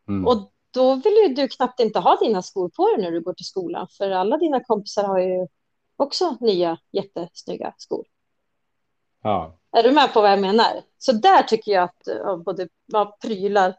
[0.08, 0.28] Mm.
[0.28, 3.34] Och då vill ju du knappt inte ha dina skor på dig när du går
[3.34, 5.48] till skolan, för alla dina kompisar har ju
[5.98, 8.06] också nya jättesnygga skor.
[9.24, 9.58] Ja.
[9.72, 10.82] Är du med på vad jag menar?
[10.98, 12.08] Så där tycker jag att
[12.46, 13.76] både ja, prylar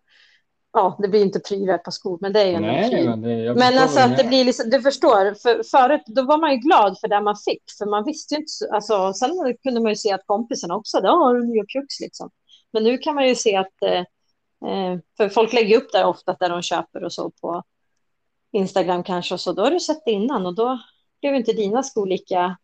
[0.73, 3.07] ja, det blir inte prylar på skor, men det är ju en Nej.
[3.07, 6.51] Men, det, men alltså att det blir liksom, du förstår, för, förut då var man
[6.53, 9.93] ju glad för det man fick, för man visste ju inte, alltså sen kunde man
[9.93, 12.31] ju se att kompisarna också, ja, har du nya pjux liksom.
[12.73, 14.01] Men nu kan man ju se att, eh,
[14.71, 17.63] eh, för folk lägger upp där ofta där de köper och så på
[18.53, 20.79] Instagram kanske och så, då har du sett det innan och då
[21.21, 22.57] blev inte dina skor lika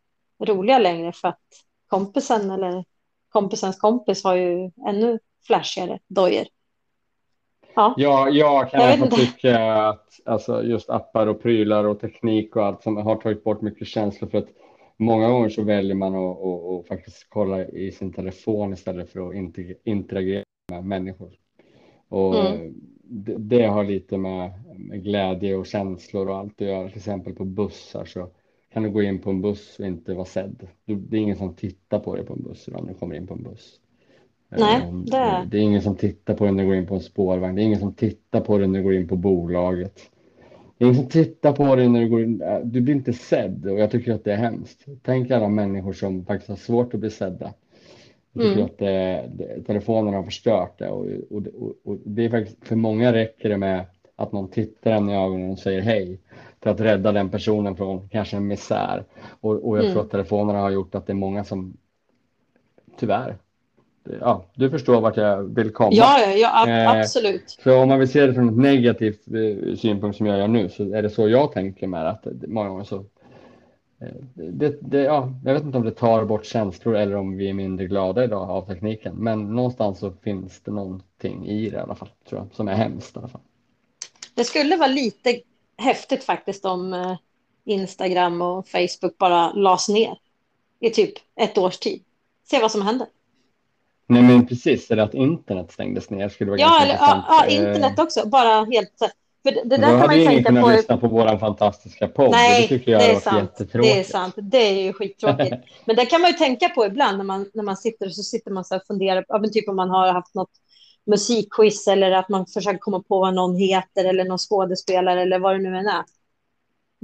[0.44, 1.42] roliga längre för att
[1.86, 2.84] kompisen eller
[3.28, 6.46] kompisens kompis har ju ännu flashigare dojor.
[7.78, 7.94] Ja.
[7.96, 12.82] Jag, jag kan jag tycka att alltså, just appar och prylar och teknik och allt
[12.82, 14.48] som har tagit bort mycket känslor för att
[14.96, 19.28] många gånger så väljer man att, att, att faktiskt kolla i sin telefon istället för
[19.28, 19.34] att
[19.84, 21.32] interagera med människor.
[22.08, 22.74] Och mm.
[23.02, 26.88] det, det, har lite med, med, glädje och känslor och allt att göra.
[26.88, 28.28] Till exempel på bussar så
[28.72, 30.68] kan du gå in på en buss och inte vara sedd.
[30.84, 33.34] Det är ingen som tittar på dig på en buss när du kommer in på
[33.34, 33.80] en buss.
[34.48, 35.44] Nej, ehm, det är...
[35.44, 37.54] det är ingen som tittar på dig när du går in på en spårvagn.
[37.54, 40.00] Det är ingen som tittar på dig när du går in på bolaget.
[40.78, 42.42] Det är ingen som tittar på dig när du går in.
[42.42, 44.84] Äh, du blir inte sedd och jag tycker att det är hemskt.
[45.02, 47.52] Tänk alla människor som faktiskt har svårt att bli sedda.
[48.32, 48.64] Jag tycker mm.
[48.64, 52.76] att det, det, telefonen har förstört det och, och, och, och, det är faktiskt för
[52.76, 53.84] många räcker det med
[54.16, 56.20] att någon tittar en i ögonen och säger hej
[56.62, 59.04] för att rädda den personen från kanske en misär.
[59.40, 59.94] Och, och jag mm.
[59.94, 61.76] tror att telefonerna har gjort att det är många som
[62.98, 63.36] tyvärr
[64.20, 65.90] ja, du förstår vart jag vill komma.
[65.92, 67.58] Ja, ja, ja eh, absolut.
[67.64, 70.68] Så om man vill se det från ett negativt eh, synpunkt som jag gör nu
[70.68, 72.96] så är det så jag tänker med att många gånger så
[74.00, 77.48] eh, det, det, ja, jag vet inte om det tar bort känslor eller om vi
[77.48, 79.14] är mindre glada idag av tekniken.
[79.16, 82.74] Men någonstans så finns det någonting i det i alla fall, tror jag, som är
[82.74, 83.40] hemskt i alla fall.
[84.34, 85.40] Det skulle vara lite
[85.76, 87.16] häftigt faktiskt om
[87.64, 90.18] Instagram och Facebook bara lades ner
[90.80, 92.02] i typ ett års tid.
[92.50, 93.06] Se vad som händer.
[94.10, 96.94] Nej men precis, eller att internet stängdes ner skulle vara ja, eller.
[96.94, 98.92] Ja, ja, internet också, bara helt
[99.42, 100.68] för det, det där kan man ju tänka på.
[100.68, 102.30] lyssna på vår fantastiska podd.
[102.30, 103.52] Nej, det, tycker jag det är sant.
[103.72, 104.34] Det är sant.
[104.36, 105.56] Det är ju skittråkigt.
[105.84, 108.50] men det kan man ju tänka på ibland när man, när man sitter så sitter
[108.50, 109.24] man så och funderar.
[109.28, 110.50] Ja, typ om man har haft något
[111.06, 115.54] musikquiz eller att man försöker komma på vad någon heter eller någon skådespelare eller vad
[115.54, 116.04] det nu än är.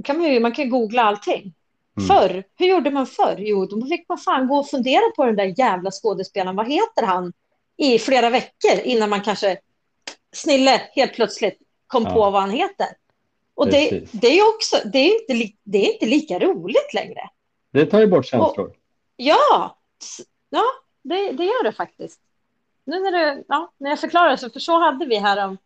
[0.03, 1.53] kan man, ju, man kan googla allting.
[1.97, 2.07] Mm.
[2.07, 3.35] Förr, hur gjorde man förr?
[3.37, 6.55] Jo, då fick man fan gå och fundera på den där jävla skådespelaren.
[6.55, 7.33] Vad heter han?
[7.77, 9.57] i flera veckor innan man kanske
[10.31, 12.13] snille helt plötsligt kom ja.
[12.13, 12.87] på vad han heter.
[13.55, 17.29] Och det, det, är också, det är, inte, det är inte lika roligt längre.
[17.71, 18.67] Det tar ju bort känslor.
[18.67, 18.75] Och,
[19.15, 19.77] ja,
[20.49, 20.63] ja
[21.01, 22.19] det, det gör det faktiskt.
[22.83, 25.57] Nu när, det, ja, när jag förklarar så, för så hade vi här om,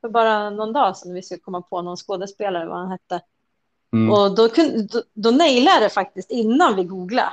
[0.00, 3.20] för bara någon dag sedan vi skulle komma på någon skådespelare, vad han hette.
[3.96, 4.10] Mm.
[4.10, 4.48] Och då,
[4.92, 7.32] då, då nailade det faktiskt innan vi googlade.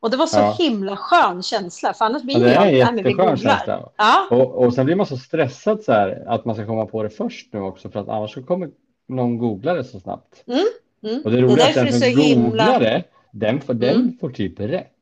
[0.00, 0.56] Och det var så ja.
[0.58, 3.90] himla skön känsla, för annars blir ja, det är en jätteskön känsla.
[3.96, 4.28] Ja.
[4.30, 7.10] Och, och sen blir man så stressad så här, att man ska komma på det
[7.10, 8.70] först nu också, för att annars så kommer
[9.08, 10.44] någon googla det så snabbt.
[10.46, 10.66] Mm.
[11.02, 11.22] Mm.
[11.24, 14.18] Och det roliga är att den som googlar det, den, får, den mm.
[14.20, 14.92] får typ rätt.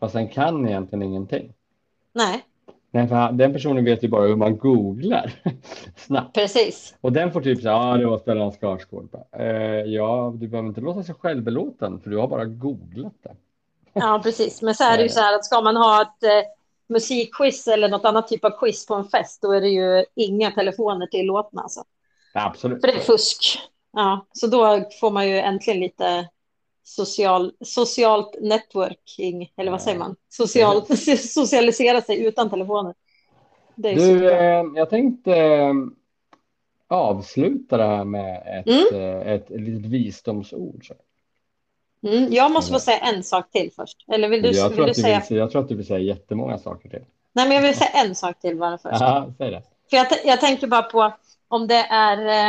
[0.00, 1.52] Fast den kan egentligen ingenting.
[2.12, 2.44] Nej.
[2.90, 5.32] Nej, för den personen vet ju bara hur man googlar
[5.96, 6.34] snabbt.
[6.34, 6.94] Precis.
[7.00, 9.08] Och den får typ säga, ja ah, det var Stellan Skarsgård.
[9.32, 9.46] Eh,
[9.86, 13.36] ja, du behöver inte låta sig självbelåten för du har bara googlat det.
[13.92, 14.62] Ja, precis.
[14.62, 16.50] Men så är det ju så här att ska man ha ett eh,
[16.88, 20.50] musikquiz eller något annat typ av quiz på en fest, då är det ju inga
[20.50, 21.62] telefoner tillåtna.
[21.62, 21.84] Alltså.
[22.34, 22.80] absolut.
[22.80, 23.58] För det är fusk.
[23.92, 26.28] Ja, så då får man ju äntligen lite
[26.90, 30.16] social, socialt networking, eller vad säger man?
[30.28, 30.86] Social,
[31.18, 32.94] socialisera sig utan telefoner.
[33.74, 35.74] du, eh, jag tänkte eh,
[36.88, 39.02] avsluta det här med ett, mm.
[39.02, 40.86] eh, ett, ett litet visdomsord.
[40.86, 40.94] Så.
[42.08, 44.04] Mm, jag måste få säga en sak till först.
[44.08, 45.22] Eller vill du, jag, tror vill du säga...
[45.28, 47.04] Vill, jag tror att du vill säga jättemånga saker till.
[47.32, 49.00] Nej, men jag vill säga en sak till bara först.
[49.00, 49.62] Ja, säg det.
[49.90, 51.12] För jag, jag tänker bara på
[51.48, 52.48] om det är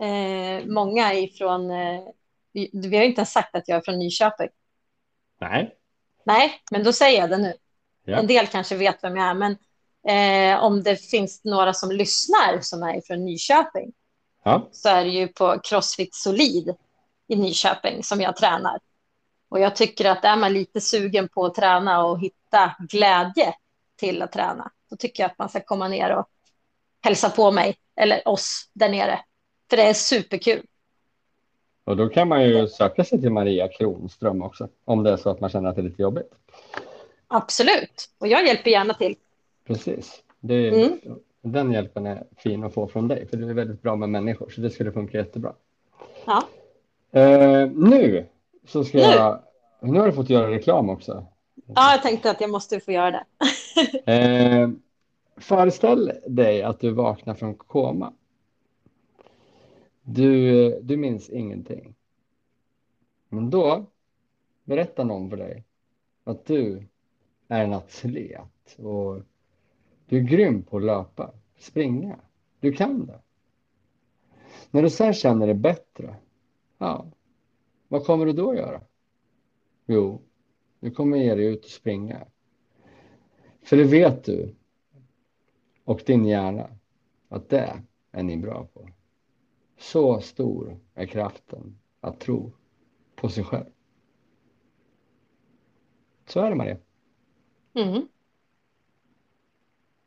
[0.00, 1.70] eh, många ifrån...
[1.70, 2.00] Eh,
[2.52, 4.48] vi, har inte ens sagt att jag är från Nyköping.
[5.40, 5.74] Nej.
[6.24, 7.54] Nej, men då säger jag det nu.
[8.04, 8.16] Ja.
[8.16, 9.56] En del kanske vet vem jag är, men
[10.08, 13.92] eh, om det finns några som lyssnar som är från Nyköping
[14.44, 14.68] ja.
[14.72, 16.74] så är det ju på Crossfit Solid
[17.28, 18.78] i Nyköping som jag tränar.
[19.48, 23.54] Och jag tycker att är man lite sugen på att träna och hitta glädje
[23.96, 26.28] till att träna, då tycker jag att man ska komma ner och
[27.00, 29.20] hälsa på mig eller oss där nere.
[29.70, 30.66] För det är superkul.
[31.88, 35.30] Och då kan man ju söka sig till Maria Kronström också, om det är så
[35.30, 36.30] att man känner att det är lite jobbigt.
[37.28, 39.16] Absolut, och jag hjälper gärna till.
[39.66, 40.22] Precis.
[40.40, 40.98] Det, mm.
[41.42, 44.50] Den hjälpen är fin att få från dig, för du är väldigt bra med människor,
[44.50, 45.52] så det skulle funka jättebra.
[46.26, 46.42] Ja.
[47.16, 48.26] Uh, nu
[48.66, 49.04] så ska nu.
[49.04, 49.40] jag...
[49.80, 51.26] Nu har du fått göra reklam också.
[51.66, 54.62] Ja, jag tänkte att jag måste få göra det.
[54.62, 54.70] uh,
[55.36, 58.12] föreställ dig att du vaknar från koma.
[60.10, 61.94] Du, du minns ingenting.
[63.28, 63.86] Men då
[64.64, 65.64] berättar någon för dig
[66.24, 66.86] att du
[67.48, 68.40] är en atlet
[68.76, 69.22] och
[70.06, 72.20] du är grym på att löpa, springa.
[72.60, 73.20] Du kan det.
[74.70, 76.16] När du sen känner dig bättre
[76.78, 77.06] Ja,
[77.88, 78.80] vad kommer du då göra?
[79.86, 80.22] Jo,
[80.80, 82.26] du kommer ge dig ut och springa.
[83.62, 84.54] För det vet du
[85.84, 86.70] och din hjärna
[87.28, 87.82] att det
[88.12, 88.88] är ni bra på.
[89.78, 92.52] Så stor är kraften att tro
[93.16, 93.66] på sig själv.
[96.26, 96.76] Så är det Maria.
[97.74, 98.08] Mm.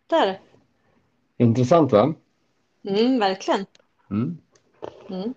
[0.08, 0.40] Det är det.
[1.38, 2.14] Intressant va?
[2.84, 3.66] Mm, verkligen.
[4.10, 4.38] Mm.
[5.10, 5.34] Mm.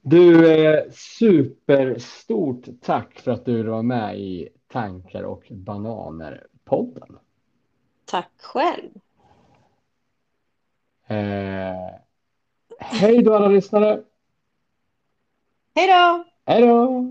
[0.00, 7.18] Du, eh, superstort tack för att du var med i Tankar och bananer-podden.
[8.04, 8.90] Tack själv.
[11.06, 12.07] Eh,
[12.78, 14.00] hej då alla lyssnare.
[15.74, 16.24] Hej då.
[16.46, 17.04] Hej då.